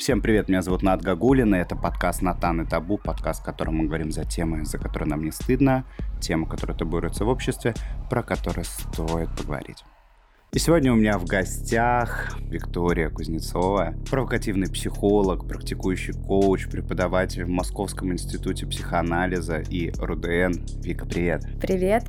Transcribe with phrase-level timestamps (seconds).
[0.00, 3.76] Всем привет, меня зовут Над Гагулин, и это подкаст «Натан и табу», подкаст, в котором
[3.76, 5.84] мы говорим за темы, за которые нам не стыдно,
[6.22, 7.74] темы, которые табуируются в обществе,
[8.08, 9.84] про которые стоит поговорить.
[10.54, 18.10] И сегодня у меня в гостях Виктория Кузнецова, провокативный психолог, практикующий коуч, преподаватель в Московском
[18.10, 20.80] институте психоанализа и РУДН.
[20.82, 21.44] Вика, привет.
[21.60, 22.06] Привет.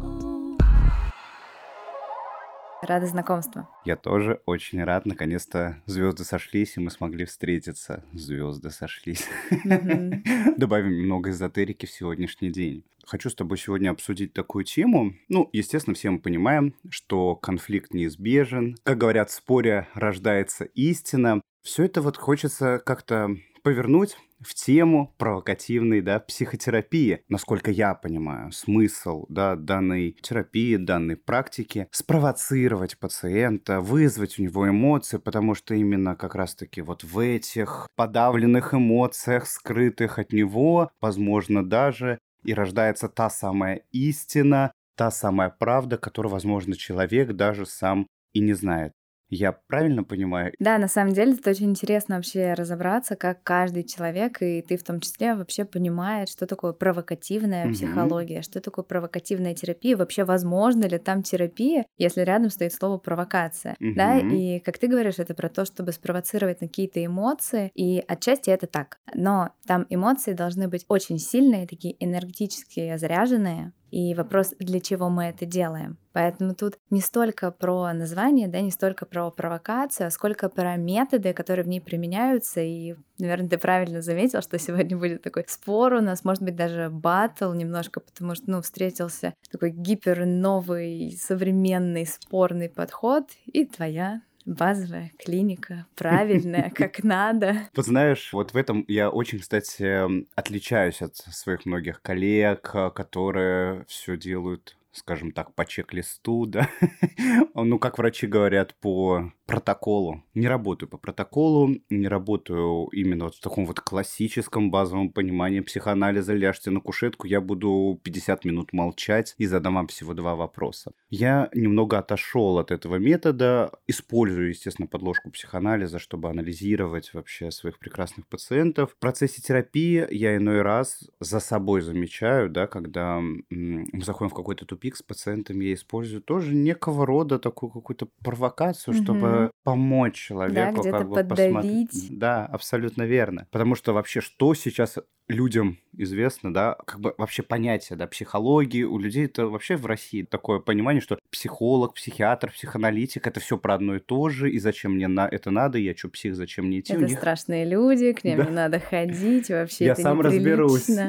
[2.81, 3.67] Рада знакомству.
[3.85, 5.05] Я тоже очень рад.
[5.05, 8.03] Наконец-то звезды сошлись, и мы смогли встретиться.
[8.11, 9.27] Звезды сошлись.
[10.57, 12.83] Добавим немного эзотерики в сегодняшний день.
[13.05, 15.13] Хочу с тобой сегодня обсудить такую тему.
[15.29, 18.77] Ну, естественно, все мы понимаем, что конфликт неизбежен.
[18.83, 21.41] Как говорят, в споре рождается истина.
[21.61, 27.23] Все это вот хочется как-то повернуть в тему провокативной да, психотерапии.
[27.29, 35.17] Насколько я понимаю, смысл да, данной терапии, данной практики– спровоцировать пациента, вызвать у него эмоции,
[35.17, 42.19] потому что именно как раз-таки вот в этих подавленных эмоциях, скрытых от него, возможно, даже
[42.43, 48.53] и рождается та самая истина, та самая правда, которую, возможно, человек даже сам и не
[48.53, 48.93] знает.
[49.31, 50.53] Я правильно понимаю?
[50.59, 54.83] Да, на самом деле это очень интересно вообще разобраться, как каждый человек, и ты в
[54.83, 57.73] том числе, вообще понимает, что такое провокативная угу.
[57.73, 63.77] психология, что такое провокативная терапия, вообще возможно ли там терапия, если рядом стоит слово провокация,
[63.79, 63.93] угу.
[63.95, 68.49] да, и как ты говоришь, это про то, чтобы спровоцировать на какие-то эмоции, и отчасти
[68.49, 74.79] это так, но там эмоции должны быть очень сильные, такие энергетически заряженные, и вопрос, для
[74.79, 75.97] чего мы это делаем.
[76.13, 81.33] Поэтому тут не столько про название, да, не столько про провокацию, а сколько про методы,
[81.33, 82.61] которые в ней применяются.
[82.61, 86.89] И, наверное, ты правильно заметил, что сегодня будет такой спор у нас, может быть, даже
[86.89, 95.11] батл немножко, потому что, ну, встретился такой гипер новый, современный, спорный подход, и твоя базовая
[95.17, 97.69] клиника, правильная, как надо.
[97.75, 104.17] Вот знаешь, вот в этом я очень, кстати, отличаюсь от своих многих коллег, которые все
[104.17, 106.69] делают скажем так, по чек-листу, да,
[107.55, 110.23] ну, как врачи говорят, по протоколу.
[110.33, 116.33] Не работаю по протоколу, не работаю именно вот в таком вот классическом базовом понимании психоанализа.
[116.33, 120.93] Ляжьте на кушетку, я буду 50 минут молчать и задам вам всего два вопроса.
[121.09, 128.27] Я немного отошел от этого метода, использую, естественно, подложку психоанализа, чтобы анализировать вообще своих прекрасных
[128.27, 128.91] пациентов.
[128.91, 134.65] В процессе терапии я иной раз за собой замечаю, да, когда мы заходим в какой-то
[134.65, 140.91] тупик с пациентами, я использую тоже некого рода такую какую-то провокацию, чтобы помочь человеку, да,
[140.91, 141.53] как бы поддавить.
[141.53, 142.19] посмотреть.
[142.19, 143.47] Да, абсолютно верно.
[143.51, 144.97] Потому что вообще, что сейчас
[145.31, 150.23] людям известно, да, как бы вообще понятие, да, психологии, у людей это вообще в России
[150.23, 154.93] такое понимание, что психолог, психиатр, психоаналитик, это все про одно и то же, и зачем
[154.93, 156.93] мне на это надо, я что, псих, зачем мне идти?
[156.93, 157.17] Это них...
[157.17, 158.45] страшные люди, к ним да.
[158.45, 160.89] не надо ходить, вообще Я это сам разберусь.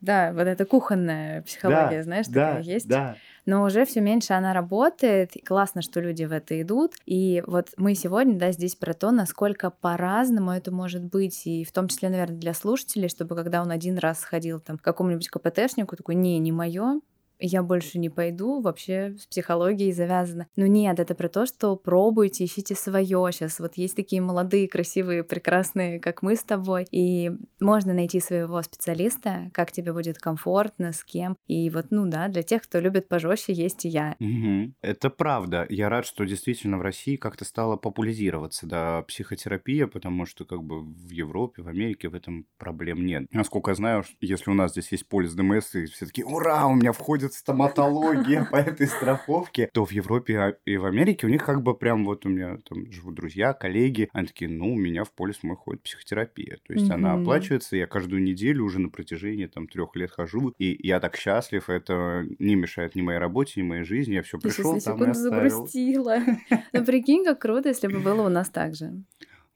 [0.00, 2.88] Да, вот это кухонная психология, знаешь, такая есть.
[2.88, 3.16] Да,
[3.46, 5.32] но уже все меньше она работает.
[5.44, 6.94] классно, что люди в это идут.
[7.06, 11.72] И вот мы сегодня, да, здесь про то, насколько по-разному это может быть, и в
[11.72, 15.96] том числе, наверное, для слушателей, чтобы когда он один раз сходил там к какому-нибудь КПТшнику,
[15.96, 17.00] такой, не, не мое,
[17.42, 20.46] я больше не пойду, вообще с психологией завязано.
[20.56, 23.28] Но нет, это про то, что пробуйте, ищите свое.
[23.32, 28.62] Сейчас вот есть такие молодые, красивые, прекрасные, как мы с тобой, и можно найти своего
[28.62, 31.36] специалиста, как тебе будет комфортно, с кем.
[31.46, 34.16] И вот, ну да, для тех, кто любит пожестче, есть и я.
[34.20, 34.74] Угу.
[34.80, 35.66] Это правда.
[35.68, 40.82] Я рад, что действительно в России как-то стала популяризироваться, да, психотерапия, потому что как бы
[40.82, 43.26] в Европе, в Америке в этом проблем нет.
[43.32, 46.74] Насколько я знаю, если у нас здесь есть полис ДМС, и все таки ура, у
[46.74, 51.44] меня входит будет стоматология по этой страховке, то в Европе и в Америке у них
[51.44, 55.04] как бы прям вот у меня там живут друзья, коллеги, они такие, ну, у меня
[55.04, 56.58] в полис мой ходит психотерапия.
[56.66, 60.78] То есть она оплачивается, я каждую неделю уже на протяжении там трех лет хожу, и
[60.86, 64.80] я так счастлив, это не мешает ни моей работе, ни моей жизни, я все пришел,
[64.80, 65.50] там и оставил.
[65.50, 66.18] загрустила.
[66.72, 69.02] Ну, прикинь, как круто, если бы было у нас так же.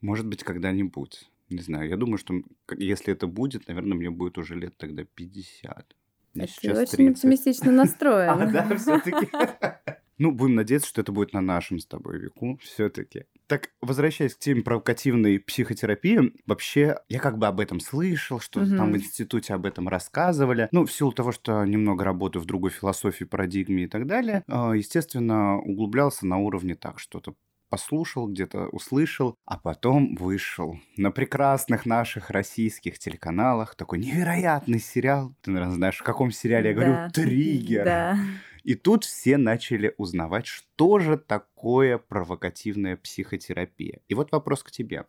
[0.00, 1.31] Может быть, когда-нибудь.
[1.49, 2.34] Не знаю, я думаю, что
[2.76, 5.94] если это будет, наверное, мне будет уже лет тогда 50.
[6.37, 7.11] Мне ты очень 30.
[7.17, 8.31] оптимистично настроен.
[8.37, 9.29] А, да, все-таки.
[10.19, 13.25] Ну, будем надеяться, что это будет на нашем с тобой веку все-таки.
[13.47, 18.77] Так, возвращаясь к теме провокативной психотерапии, вообще, я как бы об этом слышал, что угу.
[18.77, 20.69] там в институте об этом рассказывали.
[20.73, 24.73] Ну, в силу того, что немного работаю в другой философии, парадигме и так далее, а,
[24.73, 27.35] естественно, углублялся на уровне так, что-то
[27.68, 35.34] послушал, где-то услышал, а потом вышел на прекрасных наших российских телеканалах такой невероятный сериал.
[35.42, 36.92] Ты, наверное, знаешь, в каком сериале я говорю?
[36.92, 37.10] Да.
[37.10, 37.84] Триггер.
[37.84, 38.18] Да.
[38.64, 44.00] И тут все начали узнавать, что же такое провокативная психотерапия.
[44.08, 45.04] И вот вопрос к тебе.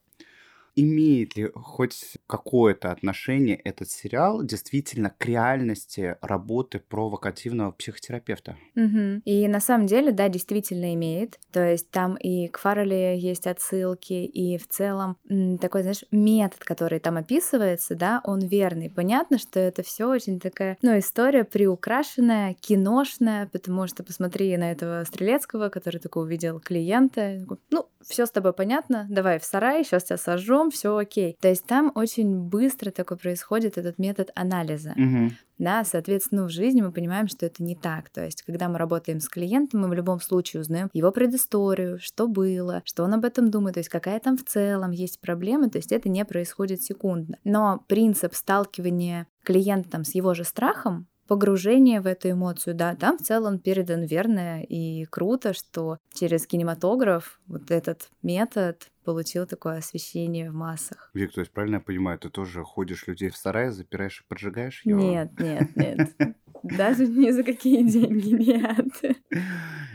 [0.77, 8.55] Имеет ли хоть какое-то отношение этот сериал действительно к реальности работы провокативного психотерапевта?
[8.75, 9.21] Угу.
[9.25, 11.39] И на самом деле, да, действительно имеет.
[11.51, 15.17] То есть там и к Фаррелли есть отсылки, и в целом
[15.59, 18.89] такой, знаешь, метод, который там описывается, да, он верный.
[18.89, 25.03] Понятно, что это все очень такая, ну, история приукрашенная, киношная, потому что посмотри на этого
[25.05, 30.17] Стрелецкого, который такой увидел клиента, ну, все с тобой понятно, давай в сарай, сейчас тебя
[30.17, 31.37] сожжем, все окей.
[31.41, 34.91] То есть там очень быстро такой происходит этот метод анализа.
[34.91, 35.31] Угу.
[35.57, 38.09] Да, соответственно, в жизни мы понимаем, что это не так.
[38.09, 42.27] То есть, когда мы работаем с клиентом, мы в любом случае узнаем его предысторию, что
[42.27, 45.79] было, что он об этом думает, то есть какая там в целом есть проблема, то
[45.79, 47.37] есть это не происходит секундно.
[47.43, 53.21] Но принцип сталкивания клиента с его же страхом, погружение в эту эмоцию, да, там в
[53.21, 60.53] целом передан верно и круто, что через кинематограф вот этот метод получил такое освещение в
[60.53, 61.11] массах.
[61.13, 64.81] Вик, то есть правильно я понимаю, ты тоже ходишь людей в сарай, запираешь и поджигаешь
[64.83, 64.99] его?
[64.99, 66.09] Нет, нет, нет.
[66.75, 69.19] Даже ни за какие деньги, нет.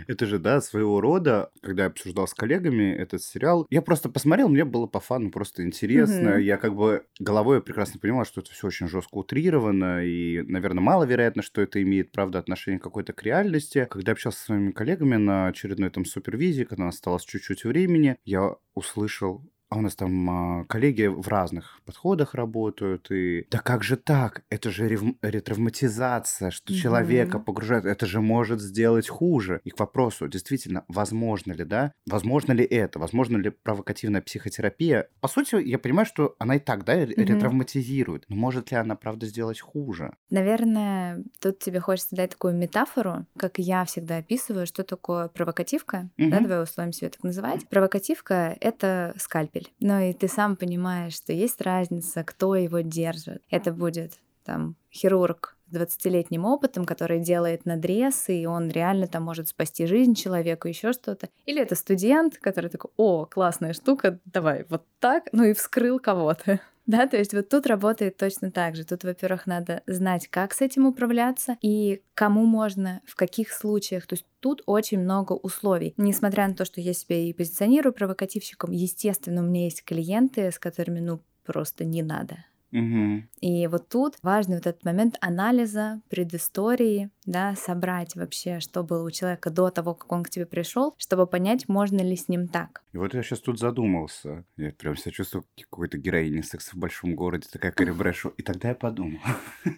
[0.08, 4.48] Это же, да, своего рода, когда я обсуждал с коллегами этот сериал, я просто посмотрел,
[4.48, 6.36] мне было по фану просто интересно.
[6.36, 6.42] Mm-hmm.
[6.42, 11.42] Я как бы головой прекрасно понимал, что это все очень жестко утрировано, и, наверное, маловероятно,
[11.42, 13.86] что это имеет, правда, отношение какой-то к реальности.
[13.90, 19.42] Когда общался со своими коллегами на очередной там супервизии, когда осталось чуть-чуть времени, я услышал
[19.72, 24.42] а у нас там а, коллеги в разных подходах работают, и да как же так?
[24.50, 25.02] Это же рев...
[25.22, 26.76] ретравматизация, что mm-hmm.
[26.76, 29.62] человека погружает, это же может сделать хуже.
[29.64, 31.92] И к вопросу, действительно, возможно ли, да?
[32.06, 32.98] Возможно ли это?
[32.98, 35.08] Возможно ли провокативная психотерапия?
[35.20, 37.24] По сути, я понимаю, что она и так, да, mm-hmm.
[37.24, 40.14] ретравматизирует, но может ли она, правда, сделать хуже?
[40.28, 46.28] Наверное, тут тебе хочется дать такую метафору, как я всегда описываю, что такое провокативка, mm-hmm.
[46.28, 47.66] да, давай условим себе так называть.
[47.70, 49.72] Провокативка— это скальпель скальпель.
[49.80, 53.42] Но и ты сам понимаешь, что есть разница, кто его держит.
[53.50, 54.12] Это будет
[54.44, 60.14] там хирург с 20-летним опытом, который делает надрез, и он реально там может спасти жизнь
[60.14, 61.28] человеку, еще что-то.
[61.46, 66.60] Или это студент, который такой, о, классная штука, давай вот так, ну и вскрыл кого-то.
[66.86, 68.84] Да, то есть вот тут работает точно так же.
[68.84, 74.06] Тут, во-первых, надо знать, как с этим управляться и кому можно, в каких случаях.
[74.06, 75.94] То есть тут очень много условий.
[75.96, 80.58] Несмотря на то, что я себя и позиционирую провокативщиком, естественно, у меня есть клиенты, с
[80.58, 82.44] которыми, ну, просто не надо.
[82.72, 83.22] Угу.
[83.40, 89.10] И вот тут важный вот этот момент анализа, предыстории, да, собрать вообще, что было у
[89.10, 92.82] человека до того, как он к тебе пришел, чтобы понять, можно ли с ним так.
[92.92, 94.44] И вот я сейчас тут задумался.
[94.56, 98.32] Я прям себя чувствую какой-то героиней секса в большом городе, такая Кэрри Брэшо.
[98.36, 99.20] И тогда я подумал.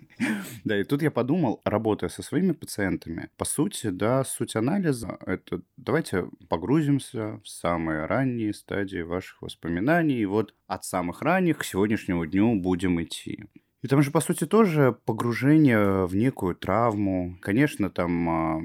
[0.64, 5.60] Да, и тут я подумал, работая со своими пациентами, по сути, да, суть анализа— это
[5.76, 12.24] давайте погрузимся в самые ранние стадии ваших воспоминаний, и вот от самых ранних к сегодняшнему
[12.26, 13.44] дню будем идти.
[13.82, 17.36] И там же, по сути, тоже погружение в некую травму.
[17.42, 18.62] Конечно, там а,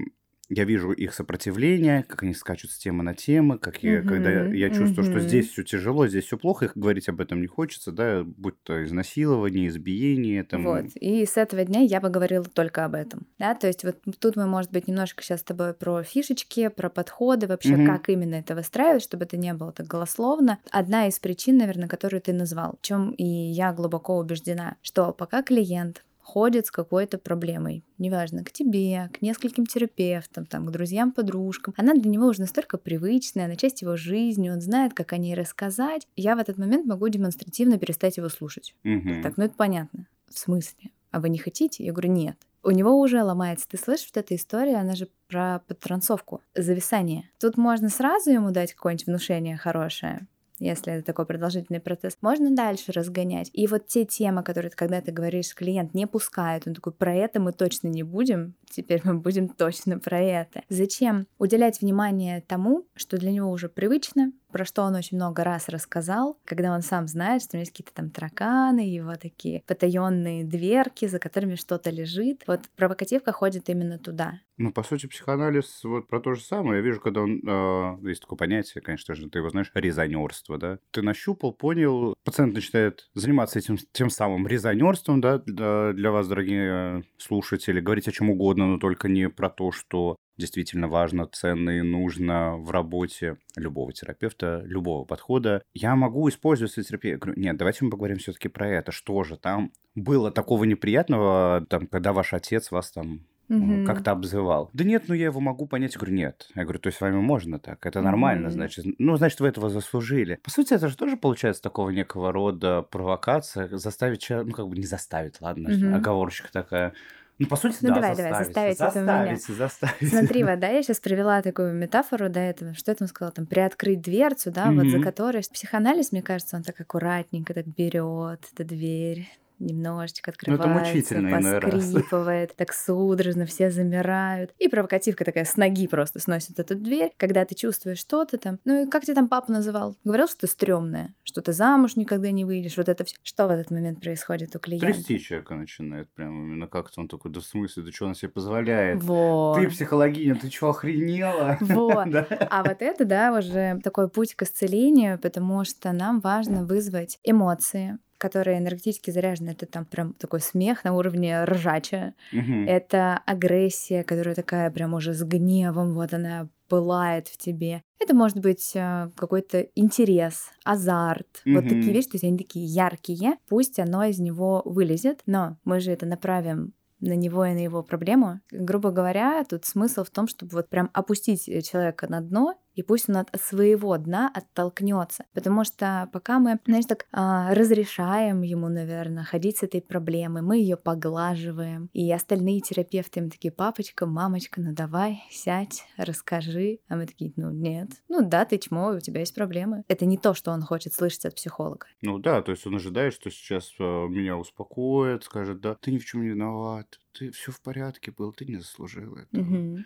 [0.49, 4.69] я вижу их сопротивление, как они скачут с темы на темы, как я, когда я
[4.71, 8.23] чувствую, что здесь все тяжело, здесь все плохо, их говорить об этом не хочется, да,
[8.23, 10.43] будь то изнасилование, избиение.
[10.43, 10.63] Там...
[10.63, 13.97] Вот, и с этого дня я бы говорила только об этом, да, то есть вот
[14.19, 17.85] тут мы, может быть, немножко сейчас с тобой про фишечки, про подходы, вообще, угу.
[17.85, 20.59] как именно это выстраивать, чтобы это не было так голословно.
[20.71, 25.43] Одна из причин, наверное, которую ты назвал, в чем и я глубоко убеждена, что пока
[25.43, 31.73] клиент ходит с какой-то проблемой, неважно, к тебе, к нескольким терапевтам, там, к друзьям, подружкам.
[31.75, 35.33] Она для него уже настолько привычная, она часть его жизни, он знает, как о ней
[35.33, 36.07] рассказать.
[36.15, 38.75] Я в этот момент могу демонстративно перестать его слушать.
[38.83, 39.23] Угу.
[39.23, 40.05] Так, ну это понятно.
[40.29, 40.91] В смысле?
[41.09, 41.83] А вы не хотите?
[41.83, 42.37] Я говорю, нет.
[42.61, 43.67] У него уже ломается.
[43.67, 47.29] Ты слышишь, вот эта история, она же про подтрансовку, зависание.
[47.39, 50.27] Тут можно сразу ему дать какое-нибудь внушение хорошее,
[50.59, 53.49] если это такой продолжительный процесс, можно дальше разгонять.
[53.53, 57.39] И вот те темы, которые, когда ты говоришь, клиент не пускает, он такой, про это
[57.39, 60.63] мы точно не будем, теперь мы будем точно про это.
[60.69, 65.69] Зачем уделять внимание тому, что для него уже привычно, про что он очень много раз
[65.69, 70.43] рассказал, когда он сам знает, что у него есть какие-то там тараканы, его такие потаенные
[70.43, 72.43] дверки, за которыми что-то лежит.
[72.47, 74.39] Вот провокативка ходит именно туда.
[74.57, 76.79] Ну, по сути, психоанализ вот про то же самое.
[76.79, 77.41] Я вижу, когда он...
[77.47, 80.79] Э, есть такое понятие, конечно же, ты его знаешь, резонерство, да?
[80.91, 87.79] Ты нащупал, понял, пациент начинает заниматься этим тем самым резонерством, да, для, вас, дорогие слушатели,
[87.79, 92.57] говорить о чем угодно, но только не про то, что действительно важно, ценно и нужно
[92.57, 95.61] в работе любого терапевта, любого подхода.
[95.73, 97.13] Я могу использовать терапию.
[97.13, 98.91] Я говорю, нет, давайте мы поговорим все-таки про это.
[98.91, 103.85] Что же там было такого неприятного, там, когда ваш отец вас там угу.
[103.85, 104.69] как-то обзывал.
[104.73, 105.93] Да нет, ну я его могу понять.
[105.95, 106.47] Я говорю, нет.
[106.55, 107.85] Я говорю, то есть с вами можно так?
[107.85, 108.53] Это нормально, угу.
[108.53, 108.85] значит.
[108.97, 110.39] Ну, значит, вы этого заслужили.
[110.43, 114.77] По сути, это же тоже получается такого некого рода провокация, заставить человека, ну, как бы
[114.77, 115.95] не заставить, ладно, угу.
[115.95, 116.93] оговорочка такая.
[117.39, 118.31] Ну, по сути, ну, да, давай, заставить.
[118.31, 119.57] давай, заставить, заставить это меня.
[119.57, 120.09] заставить.
[120.09, 122.73] Смотри, вот, да, я сейчас привела такую метафору до этого.
[122.73, 123.31] Что я там сказала?
[123.31, 124.75] Там, приоткрыть дверцу, да, mm-hmm.
[124.75, 125.41] вот за которой...
[125.49, 131.31] Психоанализ, мне кажется, он так аккуратненько так берет эту дверь, немножечко открывается, ну, это мучительно
[131.31, 134.51] поскрипывает, так судорожно, все замирают.
[134.57, 138.59] И провокативка такая с ноги просто сносит эту дверь, когда ты чувствуешь что-то там.
[138.65, 139.95] Ну и как тебя там папа называл?
[140.03, 143.15] Говорил, что ты стрёмная, что ты замуж никогда не выйдешь, вот это все.
[143.23, 144.87] Что в этот момент происходит у клиента?
[144.87, 148.29] Трясти человека начинает прям именно как-то он такой, да в смысле, да что он себе
[148.29, 149.01] позволяет?
[149.03, 149.59] Вот.
[149.59, 151.57] Ты психологиня, ты что, охренела?
[151.69, 152.07] Вот.
[152.49, 157.99] А вот это, да, уже такой путь к исцелению, потому что нам важно вызвать эмоции,
[158.19, 162.13] которые энергетически заряжены, это там прям такой смех на уровне ржача.
[162.31, 162.65] Угу.
[162.67, 167.81] Это агрессия, которая такая прям уже с гневом, вот она пылает в тебе.
[167.99, 171.41] Это может быть э, какой-то интерес, азарт.
[171.43, 171.53] Mm-hmm.
[171.55, 173.37] Вот такие вещи, то есть они такие яркие.
[173.49, 177.81] Пусть оно из него вылезет, но мы же это направим на него и на его
[177.81, 178.41] проблему.
[178.51, 183.09] Грубо говоря, тут смысл в том, чтобы вот прям опустить человека на дно и пусть
[183.09, 185.25] он от своего дна оттолкнется.
[185.33, 190.59] Потому что пока мы, знаешь, так а, разрешаем ему, наверное, ходить с этой проблемой, мы
[190.59, 191.89] ее поглаживаем.
[191.91, 196.79] И остальные терапевты им такие, папочка, мамочка, ну давай, сядь, расскажи.
[196.87, 197.89] А мы такие, ну нет.
[198.07, 199.83] Ну да, ты чмо, у тебя есть проблемы.
[199.89, 201.87] Это не то, что он хочет слышать от психолога.
[202.01, 205.97] Ну да, то есть он ожидает, что сейчас а, меня успокоит, скажет, да, ты ни
[205.97, 209.41] в чем не виноват, ты все в порядке был, ты не заслужил этого.
[209.41, 209.79] Угу.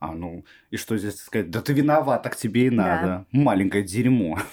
[0.00, 1.50] А ну, и что здесь сказать?
[1.50, 3.26] Да ты виноват, так тебе и надо.
[3.32, 3.38] Да.
[3.38, 4.38] Маленькое дерьмо.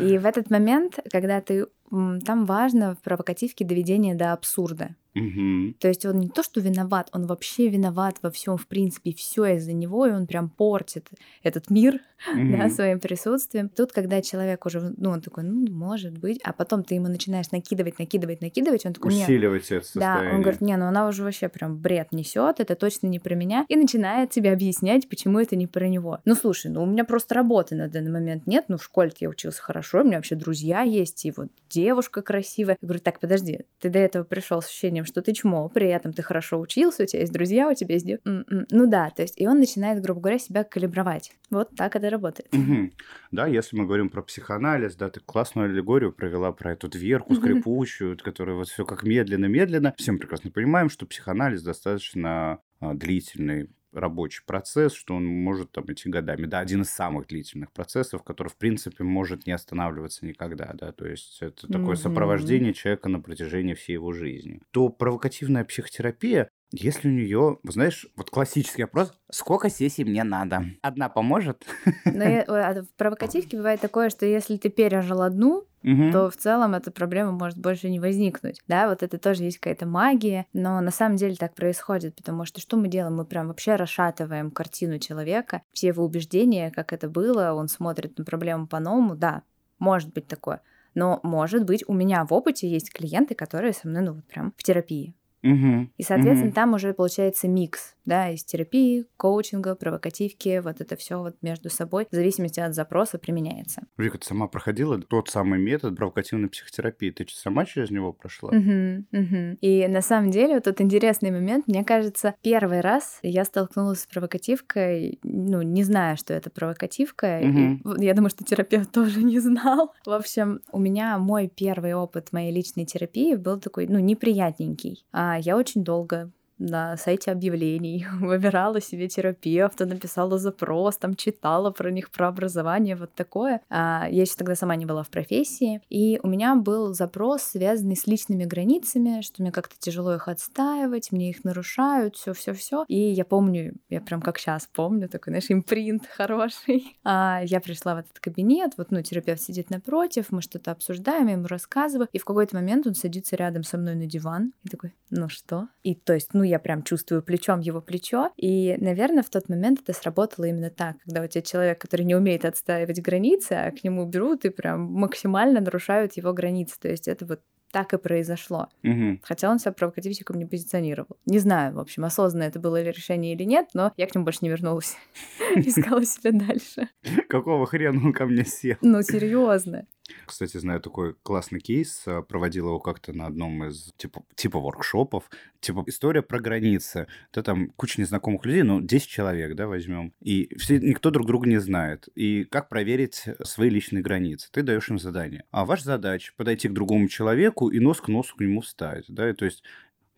[0.00, 4.94] И в этот момент, когда ты там важно в провокативке доведение до абсурда.
[5.18, 5.74] Угу.
[5.80, 9.56] То есть он не то, что виноват, он вообще виноват во всем, в принципе, все
[9.56, 11.08] из-за него, и он прям портит
[11.42, 12.00] этот мир
[12.32, 12.42] угу.
[12.58, 13.68] да, своим присутствием.
[13.68, 17.50] Тут, когда человек уже, ну, он такой, ну, может быть, а потом ты ему начинаешь
[17.50, 20.30] накидывать, накидывать, накидывать, он такой, усиливать это состояние.
[20.30, 23.34] Да, он говорит, не, ну она уже вообще прям бред несет, это точно не про
[23.34, 26.20] меня, и начинает тебе объяснять, почему это не про него.
[26.24, 29.28] Ну, слушай, ну у меня просто работы на данный момент нет, ну в школе я
[29.28, 32.76] учился хорошо, у меня вообще друзья есть, и вот девушка красивая.
[32.80, 36.12] Я говорю, так, подожди, ты до этого пришел с ощущением, что ты чмо, при этом
[36.12, 38.08] ты хорошо учился, у тебя есть друзья, у тебя есть...
[38.08, 38.66] М-м-м.
[38.70, 41.32] Ну да, то есть и он начинает, грубо говоря, себя калибровать.
[41.50, 42.48] Вот так это работает.
[42.54, 42.90] Угу.
[43.32, 48.16] Да, если мы говорим про психоанализ, да, ты классную аллегорию провела про эту дверку скрипучую,
[48.18, 49.94] которая вот все как медленно-медленно.
[49.96, 56.08] Всем прекрасно понимаем, что психоанализ достаточно а, длительный рабочий процесс, что он может там идти
[56.08, 56.46] годами.
[56.46, 61.06] Да, один из самых длительных процессов, который, в принципе, может не останавливаться никогда, да, то
[61.06, 61.96] есть это такое mm-hmm.
[61.96, 64.60] сопровождение человека на протяжении всей его жизни.
[64.70, 70.64] То провокативная психотерапия, если у нее, знаешь, вот классический вопрос, сколько сессий мне надо?
[70.82, 71.66] Одна поможет?
[72.04, 76.12] Но а в провокативке бывает такое, что если ты пережил одну, угу.
[76.12, 78.62] то в целом эта проблема может больше не возникнуть.
[78.68, 82.60] Да, вот это тоже есть какая-то магия, но на самом деле так происходит, потому что
[82.60, 83.16] что мы делаем?
[83.16, 88.24] Мы прям вообще расшатываем картину человека, все его убеждения, как это было, он смотрит на
[88.24, 89.42] проблему по-новому, да,
[89.78, 90.60] может быть такое.
[90.94, 94.52] Но, может быть, у меня в опыте есть клиенты, которые со мной, ну, вот прям
[94.56, 95.14] в терапии.
[95.42, 95.90] Угу.
[95.96, 96.54] И, соответственно, угу.
[96.54, 102.06] там уже получается микс да, из терапии, коучинга, провокативки, вот это все вот между собой,
[102.10, 103.82] в зависимости от запроса применяется.
[103.98, 108.48] Вика, ты сама проходила тот самый метод провокативной психотерапии, ты сама через него прошла?
[108.50, 109.58] Угу, угу.
[109.60, 114.06] И на самом деле вот тут интересный момент, мне кажется, первый раз я столкнулась с
[114.06, 117.94] провокативкой, ну, не зная, что это провокативка, угу.
[117.96, 119.92] и я думаю, что терапевт тоже не знал.
[120.06, 125.04] В общем, у меня мой первый опыт моей личной терапии был такой, ну, неприятненький.
[125.12, 131.90] А я очень долго на сайте объявлений, выбирала себе терапевта, написала запрос, там читала про
[131.90, 133.60] них, про образование, вот такое.
[133.68, 137.96] А, я еще тогда сама не была в профессии, и у меня был запрос, связанный
[137.96, 142.84] с личными границами, что мне как-то тяжело их отстаивать, мне их нарушают, все, все, все.
[142.88, 146.98] И я помню, я прям как сейчас помню, такой, знаешь, импринт хороший.
[147.04, 151.34] А, я пришла в этот кабинет, вот, ну, терапевт сидит напротив, мы что-то обсуждаем, я
[151.34, 154.94] ему рассказываю, и в какой-то момент он садится рядом со мной на диван и такой,
[155.10, 155.68] ну что?
[155.82, 158.30] И то есть, ну, я прям чувствую плечом его плечо.
[158.36, 162.14] И, наверное, в тот момент это сработало именно так, когда у тебя человек, который не
[162.14, 166.76] умеет отстаивать границы, а к нему берут и прям максимально нарушают его границы.
[166.80, 167.40] То есть это вот
[167.70, 168.68] так и произошло.
[168.82, 169.20] Угу.
[169.22, 171.18] Хотя он себя провокативщиком не позиционировал.
[171.26, 174.24] Не знаю, в общем, осознанно это было ли решение или нет, но я к нему
[174.24, 174.96] больше не вернулась.
[175.56, 176.88] Искала себя дальше.
[177.28, 178.76] Какого хрена он ко мне сел?
[178.80, 179.86] Ну, серьезно.
[180.26, 185.30] Кстати, знаю такой классный кейс, а, проводил его как-то на одном из типа, типа воркшопов.
[185.60, 187.08] Типа история про границы.
[187.32, 190.12] Да там куча незнакомых людей, ну, 10 человек, да, возьмем.
[190.20, 192.08] И все, никто друг друга не знает.
[192.14, 194.48] И как проверить свои личные границы?
[194.52, 195.44] Ты даешь им задание.
[195.50, 199.30] А ваша задача подойти к другому человеку и нос к носу к нему встать, да,
[199.30, 199.62] и то есть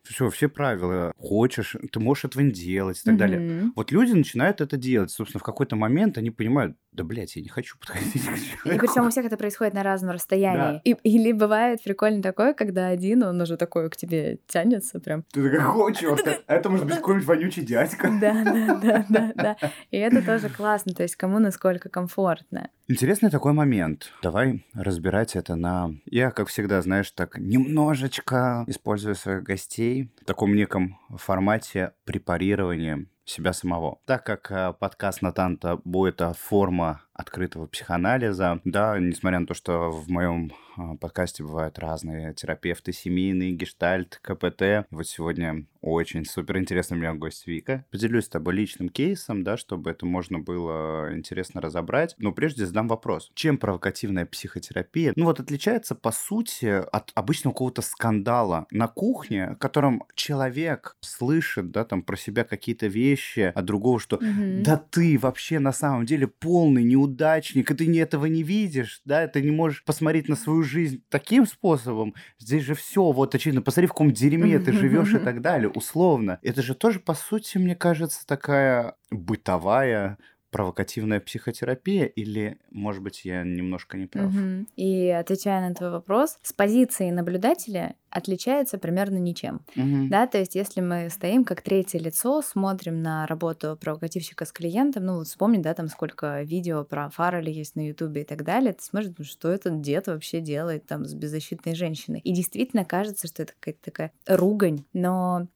[0.03, 1.13] все, все правила.
[1.17, 3.71] Хочешь, ты можешь этого не делать и так далее.
[3.75, 5.11] Вот люди начинают это делать.
[5.11, 8.69] Собственно, в какой-то момент они понимают, да, блядь, я не хочу подходить к человеку.
[8.69, 10.57] И причем у всех это происходит на разном расстоянии.
[10.57, 10.81] Да.
[10.83, 15.23] И, или бывает прикольно такое, когда один, он уже такой к тебе тянется прям.
[15.31, 18.09] Ты такой, хочешь, а это может быть какой-нибудь вонючий дядька.
[18.21, 19.57] Да, да, да, да, да.
[19.89, 22.69] И это тоже классно, то есть кому насколько комфортно.
[22.87, 24.11] Интересный такой момент.
[24.21, 25.91] Давай разбирать это на...
[26.05, 29.90] Я, как всегда, знаешь, так немножечко использую своих гостей
[30.21, 33.99] в таком неком формате препарирования себя самого.
[34.05, 39.91] Так как э, подкаст Натанта будет э, форма открытого психоанализа, да, несмотря на то, что
[39.91, 44.87] в моем а, подкасте бывают разные терапевты, семейные, гештальт, КПТ.
[44.89, 47.85] Вот сегодня очень супер интересный у меня гость Вика.
[47.91, 52.15] Поделюсь с тобой личным кейсом, да, чтобы это можно было интересно разобрать.
[52.17, 53.31] Но прежде задам вопрос.
[53.33, 59.57] Чем провокативная психотерапия, ну вот отличается по сути от обычного какого-то скандала на кухне, в
[59.57, 64.63] котором человек слышит, да, там про себя какие-то вещи, а другого, что mm-hmm.
[64.63, 67.10] да ты вообще на самом деле полный неудачник,
[67.55, 72.15] и ты этого не видишь, да, ты не можешь посмотреть на свою жизнь таким способом,
[72.39, 76.39] здесь же все, вот очевидно, посмотри, в каком дерьме ты живешь и так далее, условно.
[76.41, 80.17] Это же тоже, по сути, мне кажется, такая бытовая
[80.51, 84.27] провокативная психотерапия или, может быть, я немножко не прав?
[84.27, 84.67] Угу.
[84.75, 89.61] И отвечая на твой вопрос, с позиции наблюдателя отличается примерно ничем.
[89.75, 90.09] Угу.
[90.09, 95.05] Да, то есть если мы стоим как третье лицо, смотрим на работу провокативщика с клиентом,
[95.05, 98.73] ну вот вспомни, да, там сколько видео про Фаррелли есть на Ютубе и так далее,
[98.73, 102.19] ты смотришь, что этот дед вообще делает там с беззащитной женщиной.
[102.19, 105.47] И действительно кажется, что это какая-то такая ругань, но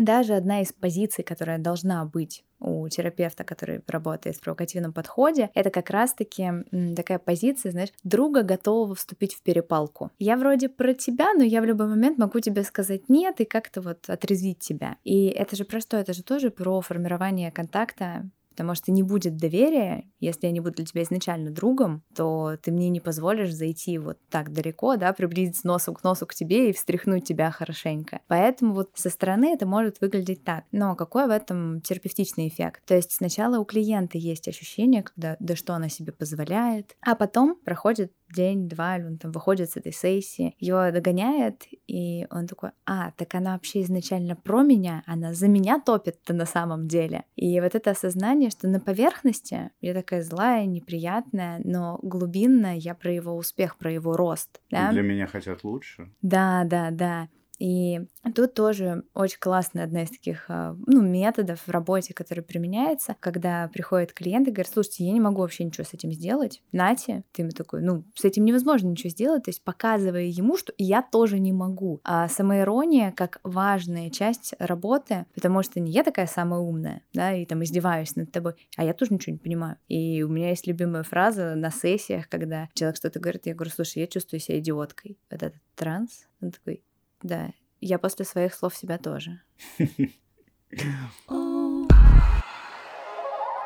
[0.00, 5.70] даже одна из позиций, которая должна быть у терапевта, который работает в провокативном подходе, это
[5.70, 6.50] как раз-таки
[6.94, 10.10] такая позиция, знаешь, друга готового вступить в перепалку.
[10.18, 13.80] Я вроде про тебя, но я в любой момент могу тебе сказать нет и как-то
[13.80, 14.96] вот отрезвить тебя.
[15.04, 15.96] И это же про что?
[15.96, 20.76] Это же тоже про формирование контакта потому что не будет доверия, если я не буду
[20.76, 25.66] для тебя изначально другом, то ты мне не позволишь зайти вот так далеко, да, приблизиться
[25.66, 28.20] носом к носу к тебе и встряхнуть тебя хорошенько.
[28.28, 30.64] Поэтому вот со стороны это может выглядеть так.
[30.72, 32.82] Но какой в этом терапевтичный эффект?
[32.86, 37.56] То есть сначала у клиента есть ощущение, когда да что она себе позволяет, а потом
[37.64, 43.34] проходит день-два, он там выходит с этой сессии, его догоняет, и он такой, а, так
[43.34, 47.24] она вообще изначально про меня, она за меня топит-то на самом деле.
[47.36, 53.12] И вот это осознание, что на поверхности я такая злая, неприятная, но глубинная я про
[53.12, 54.60] его успех, про его рост.
[54.70, 54.90] Да?
[54.90, 56.10] Для меня хотят лучше.
[56.22, 57.28] Да, да, да.
[57.60, 58.00] И
[58.34, 63.68] тут тоже очень классная одна из таких а, ну, методов в работе, который применяется, когда
[63.68, 66.62] приходит клиент и говорит, слушайте, я не могу вообще ничего с этим сделать.
[66.72, 70.72] Нате, ты ему такой, ну, с этим невозможно ничего сделать, то есть показывая ему, что
[70.78, 72.00] я тоже не могу.
[72.02, 77.44] А самоирония как важная часть работы, потому что не я такая самая умная, да, и
[77.44, 79.76] там издеваюсь над тобой, а я тоже ничего не понимаю.
[79.88, 83.98] И у меня есть любимая фраза на сессиях, когда человек что-то говорит, я говорю, слушай,
[83.98, 85.18] я чувствую себя идиоткой.
[85.30, 86.82] Вот этот транс, он такой,
[87.22, 89.40] да, я после своих слов себя тоже.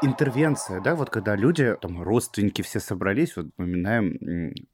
[0.04, 4.18] интервенция, да, вот когда люди, там, родственники все собрались, вот вспоминаем,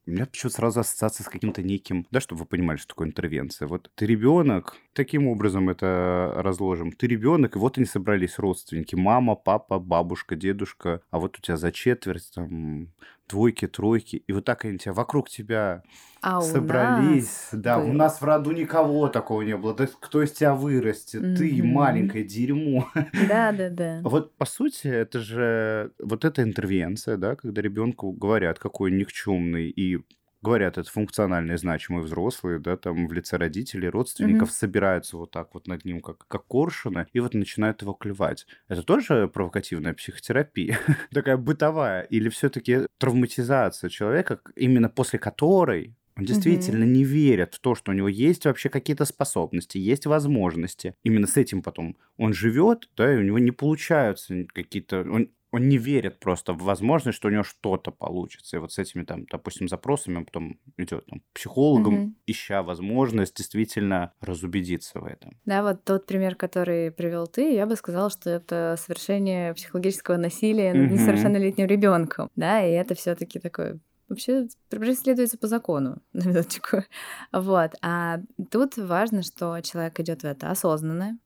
[0.06, 3.68] у меня почему-то сразу ассоциация с каким-то неким, да, чтобы вы понимали, что такое интервенция.
[3.68, 6.92] Вот ты ребенок, таким образом это разложим.
[6.92, 11.56] Ты ребенок, и вот они собрались родственники, мама, папа, бабушка, дедушка, а вот у тебя
[11.56, 12.88] за четверть там
[13.28, 15.82] двойки, тройки, и вот так они тебя вокруг тебя
[16.20, 17.48] а собрались.
[17.52, 17.88] да, было.
[17.88, 19.74] у нас в роду никого такого не было.
[19.74, 21.22] Да кто из тебя вырастет?
[21.22, 21.36] Mm-hmm.
[21.36, 22.88] Ты маленькое дерьмо.
[23.28, 24.00] Да, да, да.
[24.02, 30.00] Вот по сути, это же вот эта интервенция, да, когда ребенку говорят, какой никчемный и
[30.42, 34.52] говорят, это функциональные значимые взрослые, да, там в лице родителей, родственников mm-hmm.
[34.52, 38.46] собираются вот так вот над ним, как, как коршуны, и вот начинают его клевать.
[38.68, 40.78] Это тоже провокативная психотерапия?
[41.12, 42.02] Такая бытовая?
[42.02, 46.92] Или все-таки травматизация человека, именно после которой он действительно угу.
[46.92, 50.94] не верит в то, что у него есть вообще какие-то способности, есть возможности.
[51.02, 55.00] Именно с этим потом он живет, да, и у него не получаются какие-то...
[55.00, 58.56] Он, он не верит просто в возможность, что у него что-то получится.
[58.56, 62.14] И вот с этими, там, допустим, запросами он потом идет там, к психологам, угу.
[62.26, 65.36] ища возможность действительно разубедиться в этом.
[65.44, 70.72] Да, вот тот пример, который привел ты, я бы сказала, что это совершение психологического насилия
[70.72, 70.94] над угу.
[70.94, 72.30] несовершеннолетним ребенком.
[72.36, 76.84] Да, и это все-таки такой вообще преследуется по закону, на минуточку.
[77.32, 77.72] Вот.
[77.80, 81.18] А тут важно, что человек идет в это осознанно,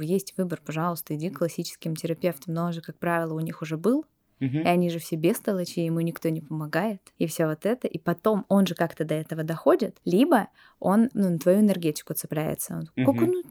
[0.00, 3.76] есть выбор, пожалуйста, иди к классическим терапевтам, но он же, как правило, у них уже
[3.76, 4.04] был,
[4.40, 4.58] Угу.
[4.58, 7.00] И они же все бестолочи, ему никто не помогает.
[7.18, 7.88] И все вот это.
[7.88, 9.96] И потом он же как-то до этого доходит.
[10.04, 10.48] Либо
[10.78, 12.84] он ну, на твою энергетику цепляется.
[12.96, 13.42] Он, угу.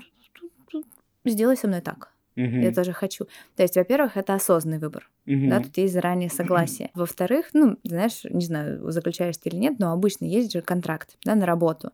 [0.73, 0.84] ну,
[1.25, 2.12] сделай со мной так.
[2.36, 2.58] Угу.
[2.58, 3.26] Я тоже хочу.
[3.56, 5.10] То есть, во-первых, это осознанный выбор.
[5.26, 5.50] Угу.
[5.50, 6.91] Да, тут есть заранее согласие.
[6.93, 11.36] Во-вторых, ну, знаешь, не знаю, заключаешь ты или нет, но обычно есть же контракт, да,
[11.36, 11.91] на работу.